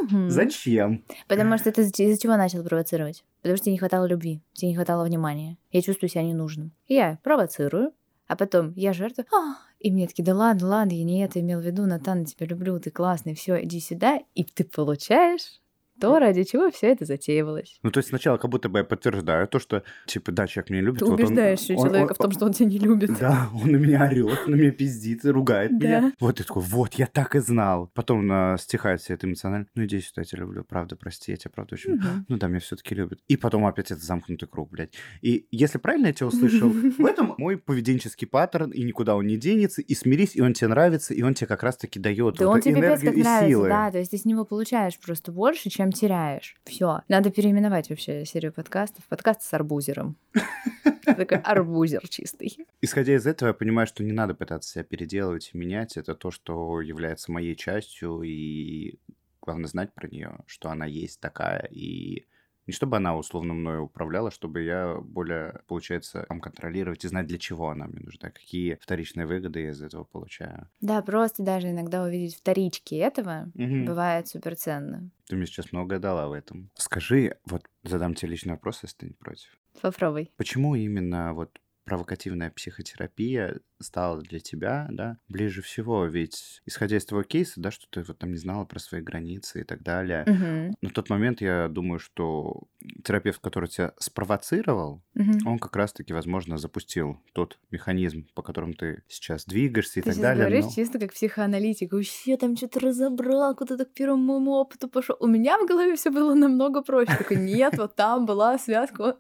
[0.30, 1.04] Зачем?
[1.28, 3.26] Потому что ты из-за чего начал провоцировать?
[3.42, 5.58] Потому что тебе не хватало любви, тебе не хватало внимания.
[5.72, 6.72] Я чувствую себя ненужным.
[6.88, 7.92] Я провоцирую,
[8.28, 9.26] а потом я жертва.
[9.34, 12.26] А, и мне такие, да ладно, ладно, я не это имел в виду, Натан, я
[12.26, 14.20] тебя люблю, ты классный, все, иди сюда.
[14.36, 15.62] И ты получаешь
[16.00, 17.80] то, ради чего все это затеивалось.
[17.84, 20.82] Ну, то есть сначала как будто бы я подтверждаю то, что, типа, да, человек меня
[20.82, 21.00] любит.
[21.00, 23.18] Ты вот убеждаешь он, человека он, в том, что он тебя не любит.
[23.20, 25.88] Да, он на меня орет, на меня пиздит, ругает да.
[25.88, 26.14] меня.
[26.20, 27.92] Вот я такой, вот, я так и знал.
[27.94, 29.68] Потом на стихает все это эмоционально.
[29.76, 31.94] Ну, иди сюда, я тебя люблю, правда, прости, я тебя правда очень...
[31.94, 32.08] Угу.
[32.28, 33.20] Ну, да, меня все таки любят.
[33.28, 34.94] И потом опять это замкнутый круг, блядь.
[35.22, 39.38] И если правильно я тебя услышал, в этом мой поведенческий паттерн, и никуда он не
[39.38, 42.56] денется, и смирись, и он тебе нравится, и он тебе как раз-таки дает да вот
[42.56, 43.70] он тебе энергию и нравится, силы.
[43.70, 46.56] Да, то есть ты с него получаешь просто больше, чем теряешь.
[46.64, 47.02] Все.
[47.08, 49.04] Надо переименовать вообще серию подкастов.
[49.06, 50.18] Подкаст с арбузером.
[51.06, 52.58] Такой арбузер чистый.
[52.82, 55.98] Исходя из этого, я понимаю, что не надо пытаться себя переделывать и менять.
[55.98, 59.00] Это то, что является моей частью, и
[59.42, 62.26] главное знать про нее, что она есть такая, и
[62.68, 67.38] не чтобы она условно мною управляла, чтобы я более, получается, там контролировать и знать, для
[67.38, 70.70] чего она мне нужна, какие вторичные выгоды я из этого получаю.
[70.82, 73.86] Да, просто даже иногда увидеть вторички этого угу.
[73.86, 75.10] бывает суперценно.
[75.28, 76.70] Ты мне сейчас многое дала в этом.
[76.76, 79.50] Скажи, вот задам тебе личный вопрос, если ты не против.
[79.82, 80.32] Попробуй.
[80.38, 86.06] Почему именно вот провокативная психотерапия стала для тебя, да, ближе всего?
[86.06, 89.62] Ведь, исходя из твоего кейса, да, что ты вот там не знала про свои границы
[89.62, 90.76] и так далее, Мгм.
[90.82, 92.64] на тот момент я думаю, что
[93.04, 95.46] терапевт, который тебя спровоцировал, Мгм.
[95.48, 100.22] он как раз-таки, возможно, запустил тот механизм, по которому ты сейчас двигаешься и Ты так
[100.22, 100.46] далее.
[100.46, 101.92] говоришь но- чисто как психоаналитик.
[101.94, 105.16] Вообще там что-то разобрал, куда-то к первому моему опыту пошел.
[105.20, 107.16] У меня в голове все было намного проще.
[107.18, 109.18] Такой, нет, вот там была связка.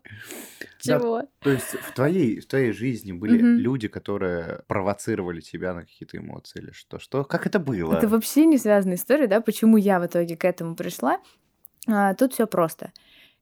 [0.79, 1.23] Чего?
[1.39, 6.99] То есть в твоей, жизни были люди, которые провоцировали тебя на какие-то эмоции или что?
[6.99, 7.23] Что?
[7.23, 7.95] Как это было?
[7.95, 11.19] Это вообще не связанная история, да, почему я в итоге к этому пришла.
[11.87, 12.91] А, тут все просто.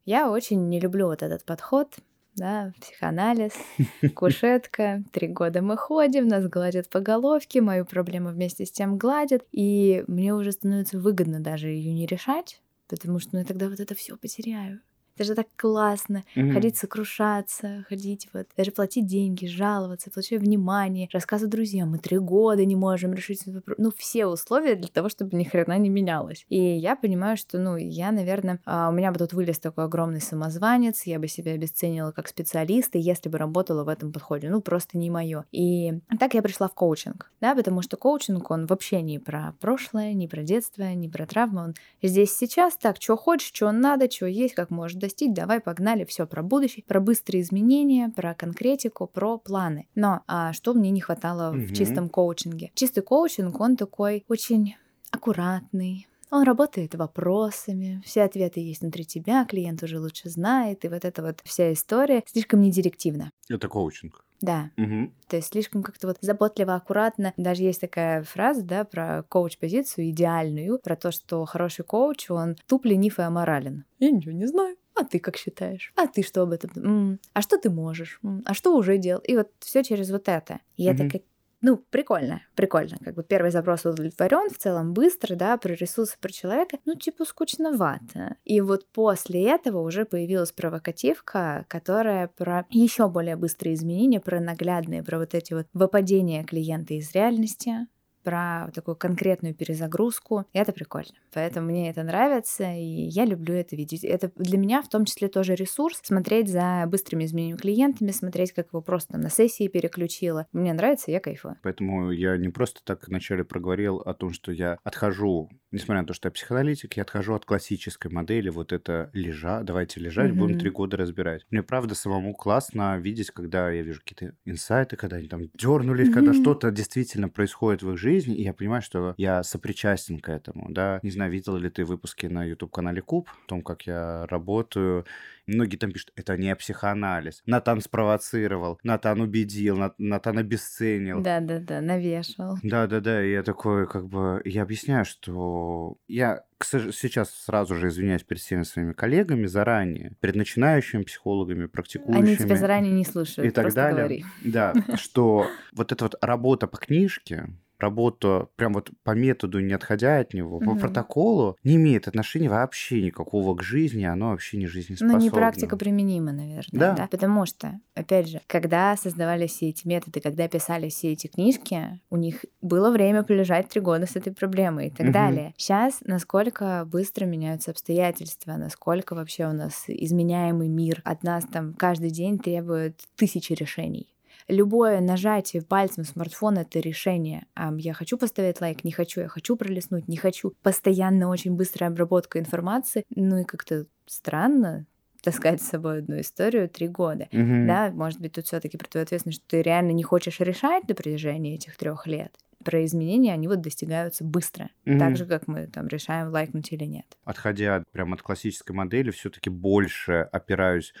[0.04, 1.94] Я очень не люблю вот этот подход,
[2.36, 3.52] да, психоанализ,
[4.14, 9.44] кушетка, три года мы ходим, нас гладят по головке, мою проблему вместе с тем гладят,
[9.52, 13.80] и мне уже становится выгодно даже ее не решать, потому что ну, я тогда вот
[13.80, 14.80] это все потеряю.
[15.16, 16.24] Это же так классно.
[16.34, 16.52] Мгм.
[16.52, 21.90] Ходить сокрушаться, ходить вот, даже платить деньги, жаловаться, получать внимание, рассказывать друзьям.
[21.90, 23.76] Мы три года не можем решить вопрос.
[23.78, 26.44] Ну, все условия для того, чтобы ни хрена не менялось.
[26.48, 31.04] И я понимаю, что, ну, я, наверное, у меня бы тут вылез такой огромный самозванец,
[31.04, 34.50] я бы себя обесценила как специалиста, если бы работала в этом подходе.
[34.50, 35.44] Ну, просто не мое.
[35.52, 40.12] И так я пришла в коучинг, да, потому что коучинг, он вообще не про прошлое,
[40.12, 44.26] не про детство, не про травмы, он здесь сейчас, так, что хочешь, что надо, что
[44.26, 49.38] есть, как можешь достичь, давай, погнали, все про будущее, про быстрые изменения, про конкретику, про
[49.38, 49.86] планы.
[49.94, 51.66] Но а, что мне не хватало Мгм.
[51.66, 52.70] в чистом коучинге?
[52.74, 54.76] Чистый коучинг, он такой очень
[55.10, 61.04] аккуратный, он работает вопросами, все ответы есть внутри тебя, клиент уже лучше знает, и вот
[61.04, 63.30] эта вот вся история слишком недирективна.
[63.48, 64.24] Это коучинг.
[64.40, 65.14] Да, Мгм.
[65.28, 67.32] то есть слишком как-то вот заботливо, аккуратно.
[67.36, 72.84] Даже есть такая фраза, да, про коуч-позицию идеальную, про то, что хороший коуч, он туп,
[72.84, 73.84] ленив и аморален.
[74.00, 74.76] Я ничего не знаю.
[74.94, 75.92] А ты как считаешь?
[75.96, 76.70] А ты что об этом?
[76.76, 78.18] М, А что ты можешь?
[78.22, 79.20] М, А что уже делал?
[79.22, 80.60] И вот все через вот это.
[80.76, 80.94] И я Мгм.
[80.94, 81.22] такая,
[81.62, 82.98] ну, прикольно, прикольно.
[83.02, 86.78] Как бы первый запрос удовлетворен, в целом быстро, да, про ресурсы, про человека.
[86.84, 88.36] Ну, типа, скучновато.
[88.44, 95.02] И вот после этого уже появилась провокативка, которая про еще более быстрые изменения, про наглядные,
[95.02, 97.86] про вот эти вот выпадения клиента из реальности,
[98.24, 100.46] про такую конкретную перезагрузку.
[100.52, 101.12] И это прикольно.
[101.32, 104.04] Поэтому мне это нравится, и я люблю это видеть.
[104.04, 108.68] Это для меня в том числе тоже ресурс смотреть за быстрыми изменениями клиентами, смотреть, как
[108.68, 110.46] его просто там на сессии переключила.
[110.52, 111.56] Мне нравится, я кайфую.
[111.62, 116.14] Поэтому я не просто так вначале проговорил о том, что я отхожу, несмотря на то,
[116.14, 120.56] что я психоаналитик, я отхожу от классической модели, вот это лежа, давайте лежать, будем Мгм.
[120.56, 121.46] три года разбирать.
[121.50, 126.32] Мне правда самому классно видеть, когда я вижу какие-то инсайты, когда они там дернулись, когда
[126.32, 126.34] Мгм.
[126.34, 131.00] что-то действительно происходит в их жизни, и я понимаю, что я сопричастен к этому, да.
[131.02, 135.04] Не знаю, видел ли ты выпуски на YouTube-канале Куб, о том, как я работаю.
[135.46, 137.42] Многие там пишут, это не психоанализ.
[137.46, 141.20] Натан спровоцировал, Натан убедил, Нат- Натан обесценил.
[141.20, 142.56] Да-да-да, навешивал.
[142.62, 148.40] Да-да-да, и я такой, как бы, я объясняю, что я сейчас сразу же извиняюсь перед
[148.40, 152.26] всеми своими коллегами заранее, перед начинающими психологами, практикующими.
[152.26, 153.96] Они тебя заранее не слушают, и так далее.
[153.98, 154.24] говори.
[154.44, 157.48] Да, что вот эта вот работа по книжке,
[157.78, 160.78] работа прям вот по методу, не отходя от него, по Мгм.
[160.80, 165.18] протоколу, не имеет отношения вообще никакого к жизни, оно вообще не жизнеспособно.
[165.18, 166.92] Ну, не практика применима, наверное, Да.
[166.94, 167.08] да.
[167.10, 172.16] Потому что, опять же, когда создавались все эти методы, когда писали все эти книжки, у
[172.16, 175.12] них было время полежать три года с этой проблемой и так Мгм.
[175.12, 175.54] далее.
[175.56, 182.10] Сейчас насколько быстро меняются обстоятельства, насколько вообще у нас изменяемый мир от нас там каждый
[182.10, 184.13] день требует тысячи решений.
[184.48, 187.46] Любое нажатие пальцем смартфона— это решение.
[187.78, 190.52] Я хочу поставить лайк, не хочу, я хочу пролистнуть, не хочу.
[190.62, 193.04] Постоянно очень быстрая обработка информации.
[193.14, 194.86] Ну и как-то странно
[195.22, 197.28] таскать с собой одну историю три года.
[197.32, 197.66] Мгм.
[197.66, 200.86] Да, может быть, тут все таки про твою ответственность, что ты реально не хочешь решать
[200.86, 202.36] на протяжении этих трех лет.
[202.62, 204.68] Про изменения, они вот достигаются быстро.
[204.84, 204.98] Мгм.
[204.98, 207.06] Так же, как мы там решаем, лайкнуть или нет.
[207.24, 210.92] отходя прям от классической модели, все-таки больше опираюсь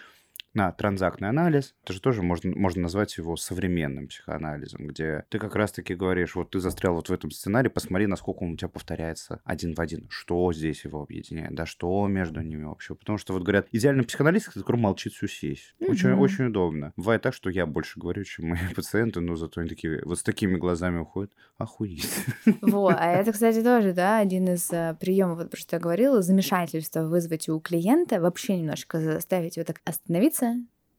[0.54, 1.74] на транзактный анализ.
[1.84, 6.50] Это же тоже можно, можно назвать его современным психоанализом, где ты как раз-таки говоришь, вот
[6.50, 10.06] ты застрял вот в этом сценарии, посмотри, насколько он у тебя повторяется один в один.
[10.10, 12.94] Что здесь его объединяет, да, что между ними вообще.
[12.94, 15.74] Потому что вот говорят, идеальный психоаналист, который молчит всю сесть.
[15.80, 16.20] Очень, Мгм.
[16.20, 16.92] очень удобно.
[16.96, 20.22] Бывает так, что я больше говорю, чем мои пациенты, но зато они такие, вот с
[20.22, 21.32] такими глазами уходят.
[21.58, 22.08] Охуеть.
[22.60, 24.68] Во, а это, кстати, тоже, да, один из
[25.00, 29.80] приемов, вот про что я говорила, замешательство вызвать у клиента, вообще немножко заставить его так
[29.84, 30.43] остановиться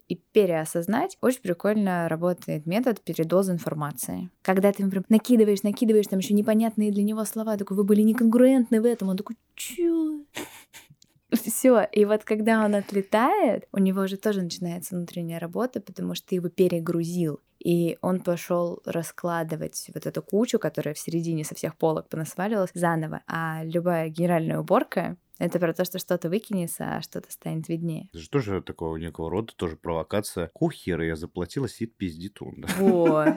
[0.07, 1.17] и переосознать.
[1.21, 4.29] Очень прикольно работает метод передоза информации.
[4.41, 8.81] Когда ты прям накидываешь, накидываешь, там еще непонятные для него слова, такой, вы были неконгруентны
[8.81, 10.21] в этом, он такой, чё?
[11.31, 11.87] Все.
[11.91, 16.35] И вот когда он отлетает, у него же тоже начинается внутренняя работа, потому что ты
[16.35, 17.41] его перегрузил.
[17.59, 23.21] И он пошел раскладывать вот эту кучу, которая в середине со всех полок понасвалилась, заново.
[23.27, 28.07] А любая генеральная уборка это про то, что что-то выкинется, а что-то станет виднее.
[28.11, 30.49] Это же тоже такого некого рода, тоже провокация.
[30.53, 32.55] Кухера я заплатила, сид пиздит он.
[32.61, 32.67] Да?
[32.77, 33.27] Вот.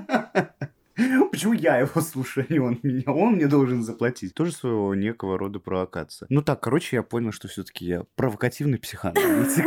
[1.30, 3.12] Почему я его слушаю, а не он меня?
[3.12, 4.34] Он мне должен заплатить.
[4.34, 6.26] Тоже своего некого рода провокация.
[6.28, 9.64] Ну так, короче, я понял, что все-таки я провокативный психоаналитик.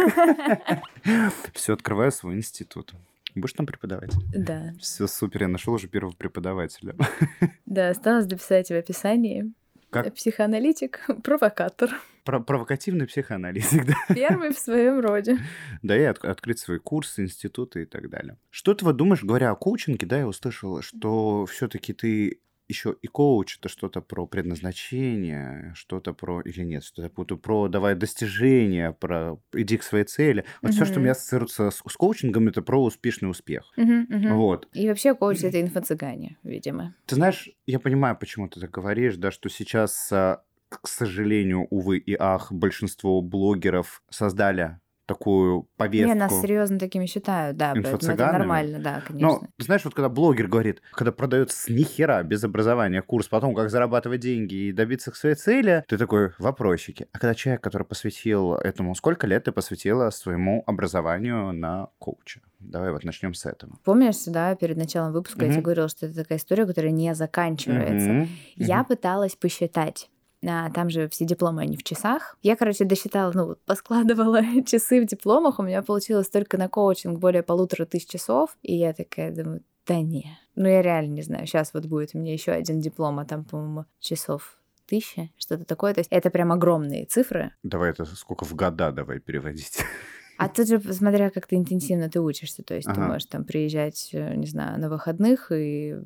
[1.54, 2.94] Все, открываю свой институт.
[3.34, 4.12] Будешь там преподавать?
[4.36, 4.74] Да.
[4.80, 6.96] Все супер, я нашел уже первого преподавателя.
[7.66, 9.54] Да, осталось дописать в описании.
[9.92, 10.16] Как?
[10.16, 11.92] Психоаналитик, провокатор.
[12.24, 13.96] Про провокативный психоаналитик, да?
[14.16, 15.38] Первый в своем роде.
[15.84, 18.38] Да, и от открыть свои курсы, институты и так далее.
[18.50, 22.40] Что ты вот думаешь, говоря о коучинге, да, я услышал, что все-таки ты
[22.72, 27.96] еще и коуч это что-то про предназначение, что-то про или нет, что-то путаю, про давай
[27.96, 30.46] достижения, про иди к своей цели.
[30.62, 33.74] Вот все, что у меня ассоциируется с, с коучингом, это про успешный успех.
[33.78, 34.68] Вот.
[34.74, 36.96] И вообще коуч это инфо-цыгане, видимо.
[37.06, 41.98] Ты знаешь, я понимаю, почему ты так говоришь, да, что сейчас а, к сожалению, увы
[41.98, 44.80] и ах, большинство блогеров создали
[45.12, 46.08] такую повестку.
[46.08, 49.28] Не, нас серьезно такими считают, да, поэтому это нормально, да, конечно.
[49.28, 53.70] Но, знаешь, вот когда блогер говорит, когда продается с нихера без образования курс потом, как
[53.70, 57.08] зарабатывать деньги и добиться своей цели, ты такой, вопросики.
[57.12, 62.40] А когда человек, который посвятил этому, сколько лет ты посвятила своему образованию на коуча?
[62.60, 63.78] Давай вот начнем с этого.
[63.84, 65.48] Помнишь, да, перед началом выпуска mm-hmm.
[65.48, 68.10] я тебе говорила, что это такая история, которая не заканчивается.
[68.10, 68.28] Mm-hmm.
[68.58, 68.88] Я mm-hmm.
[68.88, 70.10] пыталась посчитать,
[70.46, 72.38] а, там же все дипломы, они в часах.
[72.42, 77.44] Я, короче, досчитала, ну, поскладывала часы в дипломах, у меня получилось только на коучинг более
[77.44, 81.74] полутора тысяч часов, и я такая думаю, да не, ну я реально не знаю, сейчас
[81.74, 85.94] вот будет у меня еще один диплом, а там, по-моему, часов тысяча, что-то такое.
[85.94, 87.54] То есть это прям огромные цифры.
[87.64, 89.80] Давай это сколько в года давай переводить.
[90.38, 92.96] А тут же, смотря как ты интенсивно ты учишься, то есть ага.
[92.96, 95.98] ты можешь там приезжать, э, не знаю, на выходных и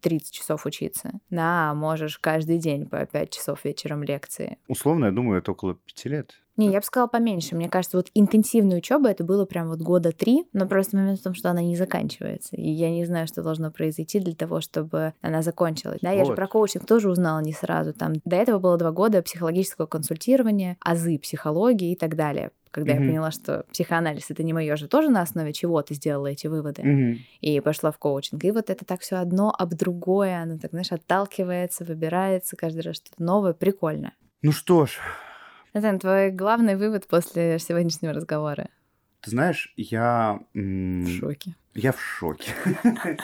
[0.00, 1.20] 30 часов учиться.
[1.30, 4.58] Да, можешь каждый день по 5 часов вечером лекции.
[4.68, 6.43] Условно, я думаю, это около 5 лет.
[6.56, 7.56] Не, я бы сказала поменьше.
[7.56, 11.22] Мне кажется, вот интенсивная учеба это было прям вот года три, но просто момент в
[11.22, 12.56] том, что она не заканчивается.
[12.56, 15.98] И я не знаю, что должно произойти для того, чтобы она закончилась.
[16.00, 16.18] Да, вот.
[16.18, 17.92] я же про коучинг тоже узнала не сразу.
[17.92, 23.02] Там до этого было два года психологического консультирования, азы психологии и так далее когда mm-hmm.
[23.02, 26.48] я поняла, что психоанализ это не мое же, тоже на основе чего ты сделала эти
[26.48, 26.82] выводы.
[26.82, 27.18] Mm-hmm.
[27.40, 28.42] И пошла в коучинг.
[28.42, 32.96] И вот это так все одно об другое, оно так, знаешь, отталкивается, выбирается каждый раз
[32.96, 34.12] что-то новое, прикольно.
[34.42, 34.98] Ну что ж.
[35.74, 38.68] Натан, твой главный вывод после сегодняшнего разговора?
[39.20, 40.38] Ты знаешь, я...
[40.54, 41.56] В шоке.
[41.74, 42.52] Я в шоке.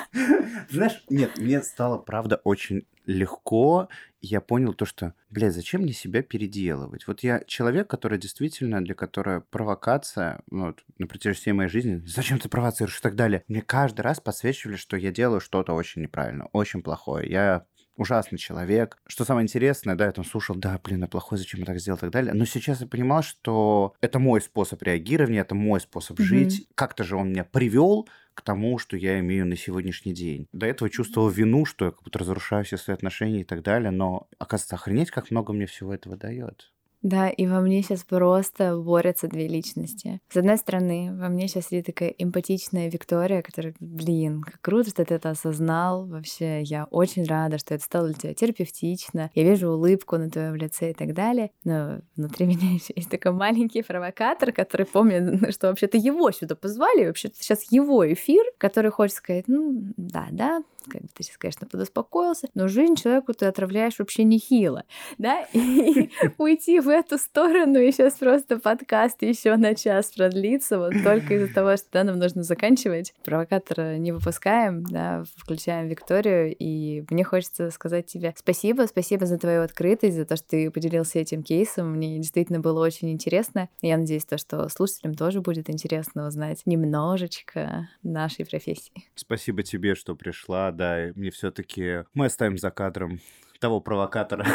[0.69, 3.89] Знаешь, нет, мне стало, правда, очень легко.
[4.21, 7.07] Я понял то, что, блядь, зачем мне себя переделывать?
[7.07, 12.03] Вот я человек, который действительно, для которой провокация, ну, вот, на протяжении всей моей жизни,
[12.05, 13.45] зачем ты провоцируешь и так далее.
[13.47, 17.31] Мне каждый раз подсвечивали, что я делаю что-то очень неправильно, очень плохое.
[17.31, 17.67] Я
[18.01, 18.97] ужасный человек.
[19.07, 21.99] Что самое интересное, да, я там слушал, да, блин, я плохой, зачем я так сделал
[21.99, 22.33] и так далее.
[22.33, 26.25] Но сейчас я понимал, что это мой способ реагирования, это мой способ mm-hmm.
[26.25, 26.67] жить.
[26.75, 30.47] Как-то же он меня привел к тому, что я имею на сегодняшний день.
[30.53, 33.91] До этого чувствовал вину, что я как будто разрушаю все свои отношения и так далее,
[33.91, 36.73] но, оказывается, охренеть, как много мне всего этого дает.
[37.03, 40.21] Да, и во мне сейчас просто борются две личности.
[40.29, 45.05] С одной стороны, во мне сейчас сидит такая эмпатичная Виктория, которая, блин, как круто, что
[45.05, 46.07] ты это осознал.
[46.07, 49.31] Вообще, я очень рада, что это стало для тебя терапевтично.
[49.35, 51.51] Я вижу улыбку на твоем лице и так далее.
[51.65, 57.07] Но внутри меня еще есть такой маленький провокатор, который помнит, что вообще-то его сюда позвали,
[57.07, 61.67] вообще-то сейчас его эфир, который хочет сказать, ну, да, да, как бы ты сейчас, конечно,
[61.67, 64.85] подуспокоился, но жизнь человеку ты отравляешь вообще нехило,
[65.19, 70.93] да, и уйти в эту сторону, и сейчас просто подкаст еще на час продлится, вот
[71.03, 73.15] только из-за того, что да, нам нужно заканчивать.
[73.25, 79.63] Провокатора не выпускаем, да, включаем Викторию, и мне хочется сказать тебе спасибо, спасибо за твою
[79.63, 83.69] открытость, за то, что ты поделился этим кейсом, мне действительно было очень интересно.
[83.83, 88.93] Я надеюсь, то, что слушателям тоже будет интересно узнать немножечко нашей профессии.
[89.15, 93.21] Спасибо тебе, что пришла, да, мне все-таки мы оставим за кадром
[93.61, 94.47] того провокатора,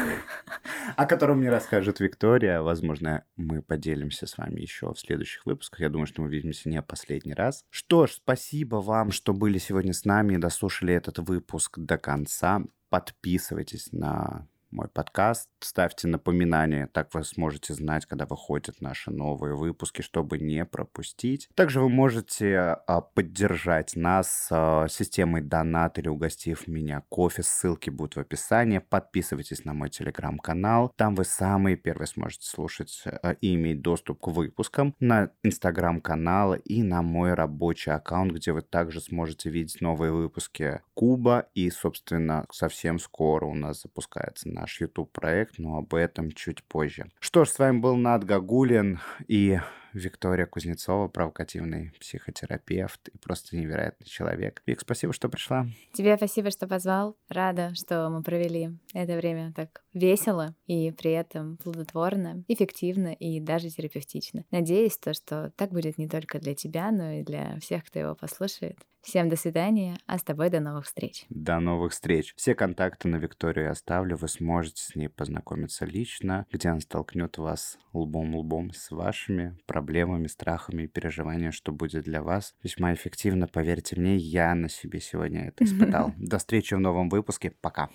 [0.98, 2.62] о котором мне расскажет Виктория.
[2.62, 5.80] Возможно, мы поделимся с вами еще в следующих выпусках.
[5.80, 7.64] Я думаю, что мы увидимся не последний раз.
[7.70, 12.62] Что ж, спасибо вам, что были сегодня с нами и дослушали этот выпуск до конца.
[12.90, 20.02] Подписывайтесь на мой подкаст, ставьте напоминания, так вы сможете знать, когда выходят наши новые выпуски,
[20.02, 21.48] чтобы не пропустить.
[21.56, 27.42] Также вы можете а, поддержать нас а, системой донат или угостив меня кофе.
[27.42, 28.80] Ссылки будут в описании.
[28.80, 30.92] Подписывайтесь на мой телеграм-канал.
[30.98, 36.84] Там вы самые первые сможете слушать а, и иметь доступ к выпускам на инстаграм-канал и
[36.84, 41.48] на мой рабочий аккаунт, где вы также сможете видеть новые выпуски Куба.
[41.54, 47.06] И, собственно, совсем скоро у нас запускается наш YouTube-проект, но об этом чуть позже.
[47.20, 49.60] Что ж, с вами был Над Гагулин и
[49.96, 54.62] Виктория Кузнецова, провокативный психотерапевт и просто невероятный человек.
[54.66, 55.68] Вик, спасибо, что пришла.
[55.94, 57.18] Тебе спасибо, что позвал.
[57.30, 63.70] Рада, что мы провели это время так весело и при этом плодотворно, эффективно и даже
[63.70, 64.44] терапевтично.
[64.52, 68.16] Надеюсь, то, что так будет не только для тебя, но и для всех, кто его
[68.16, 68.78] послушает.
[69.06, 71.28] Всем до свидания, а с тобой до новых встреч.
[71.30, 72.34] До новых встреч.
[72.36, 77.78] Все контакты на Викторию оставлю, вы сможете с ней познакомиться лично, где она столкнет вас
[77.94, 83.48] лбом-лбом с вашими проблемами, проблемами, страхами и переживания, что будет для вас, весьма эффективно.
[83.48, 86.14] Поверьте мне, я на себе сегодня это испытал.
[86.18, 87.52] До встречи в новом выпуске.
[87.62, 87.90] Пока.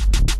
[0.00, 0.37] thank you